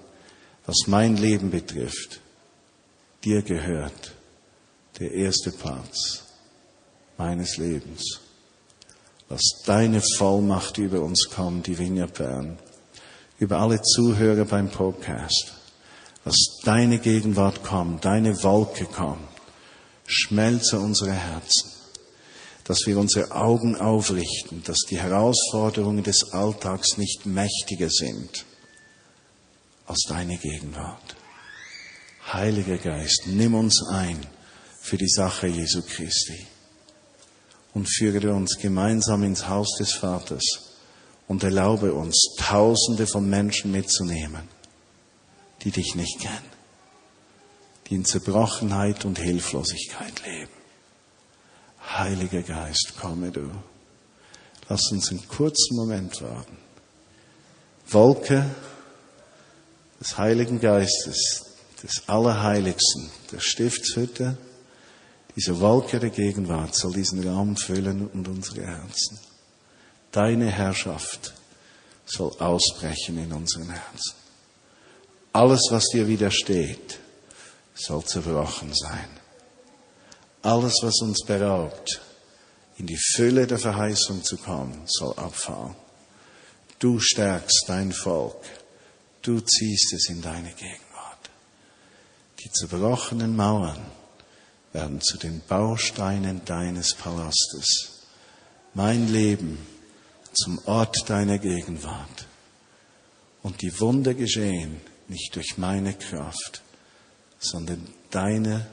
was 0.65 0.87
mein 0.87 1.15
Leben 1.15 1.49
betrifft, 1.49 2.19
dir 3.23 3.41
gehört 3.41 4.11
der 4.99 5.13
erste 5.13 5.53
Platz 5.53 6.23
meines 7.17 7.55
Lebens. 7.55 8.19
Lass 9.29 9.61
deine 9.65 10.01
Vollmacht 10.17 10.77
über 10.77 10.99
uns 10.99 11.29
kommen, 11.33 11.63
die 11.63 11.79
Vineyard 11.79 12.15
Bern, 12.15 12.57
über 13.37 13.59
alle 13.59 13.81
Zuhörer 13.81 14.43
beim 14.43 14.69
Podcast. 14.69 15.53
Lass 16.25 16.59
deine 16.65 16.99
Gegenwart 16.99 17.63
kommen, 17.63 18.01
deine 18.01 18.43
Wolke 18.43 18.83
kommen. 18.83 19.25
Schmelze 20.05 20.81
unsere 20.81 21.13
Herzen 21.13 21.78
dass 22.69 22.85
wir 22.85 22.99
unsere 22.99 23.31
Augen 23.31 23.75
aufrichten, 23.75 24.61
dass 24.63 24.77
die 24.87 24.99
Herausforderungen 24.99 26.03
des 26.03 26.33
Alltags 26.33 26.97
nicht 26.97 27.25
mächtiger 27.25 27.89
sind 27.89 28.45
als 29.87 30.05
deine 30.07 30.37
Gegenwart. 30.37 31.15
Heiliger 32.31 32.77
Geist, 32.77 33.23
nimm 33.25 33.55
uns 33.55 33.83
ein 33.89 34.23
für 34.81 34.97
die 34.97 35.09
Sache 35.09 35.47
Jesu 35.47 35.81
Christi 35.81 36.45
und 37.73 37.91
führe 37.91 38.35
uns 38.35 38.59
gemeinsam 38.61 39.23
ins 39.23 39.47
Haus 39.47 39.75
des 39.79 39.93
Vaters 39.93 40.43
und 41.27 41.43
erlaube 41.43 41.91
uns, 41.91 42.35
Tausende 42.37 43.07
von 43.07 43.27
Menschen 43.27 43.71
mitzunehmen, 43.71 44.47
die 45.63 45.71
dich 45.71 45.95
nicht 45.95 46.19
kennen, 46.19 46.51
die 47.87 47.95
in 47.95 48.05
Zerbrochenheit 48.05 49.05
und 49.05 49.17
Hilflosigkeit 49.17 50.23
leben. 50.23 50.58
Heiliger 51.97 52.43
Geist, 52.43 52.93
komme 52.99 53.31
du. 53.31 53.49
Lass 54.67 54.91
uns 54.91 55.09
einen 55.09 55.27
kurzen 55.27 55.75
Moment 55.75 56.21
warten. 56.21 56.57
Wolke 57.87 58.45
des 59.99 60.17
Heiligen 60.17 60.59
Geistes, 60.59 61.45
des 61.81 62.07
Allerheiligsten, 62.07 63.09
der 63.31 63.39
Stiftshütte, 63.39 64.37
diese 65.35 65.59
Wolke 65.59 65.99
der 65.99 66.09
Gegenwart 66.09 66.75
soll 66.75 66.93
diesen 66.93 67.27
Raum 67.27 67.55
füllen 67.55 68.07
und 68.07 68.27
unsere 68.27 68.65
Herzen. 68.65 69.19
Deine 70.11 70.51
Herrschaft 70.51 71.33
soll 72.05 72.31
ausbrechen 72.39 73.17
in 73.17 73.31
unseren 73.31 73.69
Herzen. 73.69 74.15
Alles, 75.31 75.67
was 75.69 75.85
dir 75.93 76.07
widersteht, 76.07 76.99
soll 77.75 78.03
zerbrochen 78.03 78.73
sein. 78.73 79.18
Alles, 80.41 80.75
was 80.81 81.01
uns 81.01 81.23
beraubt, 81.25 82.01
in 82.77 82.87
die 82.87 82.99
Fülle 83.15 83.45
der 83.45 83.59
Verheißung 83.59 84.23
zu 84.23 84.37
kommen, 84.37 84.83
soll 84.85 85.13
abfallen. 85.17 85.75
Du 86.79 86.99
stärkst 86.99 87.65
dein 87.67 87.91
Volk. 87.91 88.41
Du 89.21 89.41
ziehst 89.41 89.93
es 89.93 90.07
in 90.09 90.21
deine 90.21 90.51
Gegenwart. 90.53 91.29
Die 92.39 92.49
zerbrochenen 92.51 93.35
Mauern 93.35 93.81
werden 94.71 95.01
zu 95.01 95.17
den 95.17 95.41
Bausteinen 95.45 96.45
deines 96.45 96.93
Palastes. 96.93 98.05
Mein 98.73 99.11
Leben 99.11 99.57
zum 100.31 100.59
Ort 100.65 101.09
deiner 101.09 101.37
Gegenwart. 101.37 102.27
Und 103.43 103.61
die 103.61 103.77
Wunder 103.79 104.13
geschehen 104.13 104.79
nicht 105.09 105.35
durch 105.35 105.57
meine 105.57 105.93
Kraft, 105.95 106.61
sondern 107.39 107.87
deine 108.11 108.67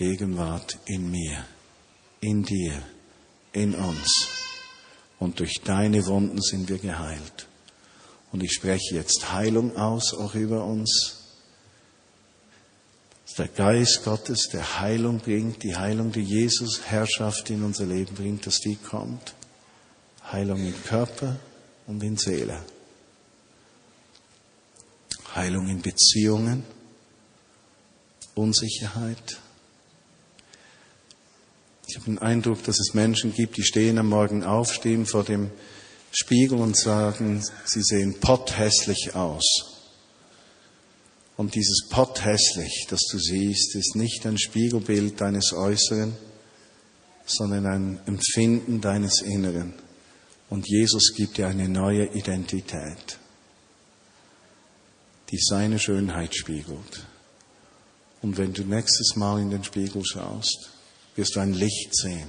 Gegenwart 0.00 0.78
in 0.86 1.10
mir, 1.10 1.44
in 2.22 2.42
dir, 2.42 2.82
in 3.52 3.74
uns. 3.74 4.28
Und 5.18 5.40
durch 5.40 5.60
deine 5.62 6.06
Wunden 6.06 6.40
sind 6.40 6.70
wir 6.70 6.78
geheilt. 6.78 7.46
Und 8.32 8.42
ich 8.42 8.52
spreche 8.52 8.94
jetzt 8.94 9.30
Heilung 9.30 9.76
aus, 9.76 10.14
auch 10.14 10.34
über 10.34 10.64
uns. 10.64 11.18
Der 13.36 13.48
Geist 13.48 14.02
Gottes, 14.02 14.48
der 14.50 14.80
Heilung 14.80 15.18
bringt, 15.18 15.62
die 15.64 15.76
Heilung, 15.76 16.12
die 16.12 16.22
Jesus 16.22 16.80
Herrschaft 16.86 17.50
in 17.50 17.62
unser 17.62 17.84
Leben 17.84 18.14
bringt, 18.14 18.46
dass 18.46 18.58
die 18.60 18.76
kommt. 18.76 19.34
Heilung 20.32 20.66
im 20.66 20.82
Körper 20.84 21.38
und 21.86 22.02
in 22.02 22.16
Seele. 22.16 22.62
Heilung 25.34 25.68
in 25.68 25.82
Beziehungen, 25.82 26.64
Unsicherheit. 28.34 29.40
Ich 31.90 31.96
habe 31.96 32.04
den 32.04 32.18
Eindruck, 32.18 32.62
dass 32.62 32.78
es 32.78 32.94
Menschen 32.94 33.34
gibt, 33.34 33.56
die 33.56 33.64
stehen 33.64 33.98
am 33.98 34.10
Morgen 34.10 34.44
auf, 34.44 34.72
stehen 34.72 35.06
vor 35.06 35.24
dem 35.24 35.50
Spiegel 36.12 36.58
und 36.58 36.76
sagen, 36.76 37.44
sie 37.64 37.82
sehen 37.82 38.20
potthässlich 38.20 39.16
aus. 39.16 39.42
Und 41.36 41.56
dieses 41.56 41.88
potthässlich, 41.88 42.86
das 42.88 43.00
du 43.10 43.18
siehst, 43.18 43.74
ist 43.74 43.96
nicht 43.96 44.24
ein 44.24 44.38
Spiegelbild 44.38 45.20
deines 45.20 45.52
Äußeren, 45.52 46.16
sondern 47.26 47.66
ein 47.66 48.00
Empfinden 48.06 48.80
deines 48.80 49.20
Inneren. 49.22 49.74
Und 50.48 50.68
Jesus 50.68 51.12
gibt 51.16 51.38
dir 51.38 51.48
eine 51.48 51.68
neue 51.68 52.06
Identität, 52.14 53.18
die 55.32 55.38
seine 55.40 55.80
Schönheit 55.80 56.36
spiegelt. 56.36 57.06
Und 58.22 58.38
wenn 58.38 58.52
du 58.52 58.62
nächstes 58.62 59.16
Mal 59.16 59.40
in 59.40 59.50
den 59.50 59.64
Spiegel 59.64 60.04
schaust, 60.04 60.70
wirst 61.16 61.36
du 61.36 61.40
ein 61.40 61.52
Licht 61.52 61.94
sehen. 61.94 62.28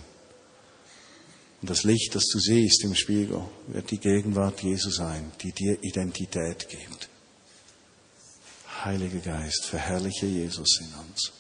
Und 1.62 1.70
das 1.70 1.84
Licht, 1.84 2.16
das 2.16 2.26
du 2.28 2.40
siehst 2.40 2.84
im 2.84 2.96
Spiegel, 2.96 3.44
wird 3.68 3.92
die 3.92 4.00
Gegenwart 4.00 4.64
Jesu 4.64 4.90
sein, 4.90 5.32
die 5.42 5.52
dir 5.52 5.78
Identität 5.84 6.68
gibt. 6.70 7.08
Heiliger 8.84 9.20
Geist, 9.20 9.66
verherrliche 9.66 10.26
Jesus 10.26 10.80
in 10.82 10.94
uns. 11.06 11.32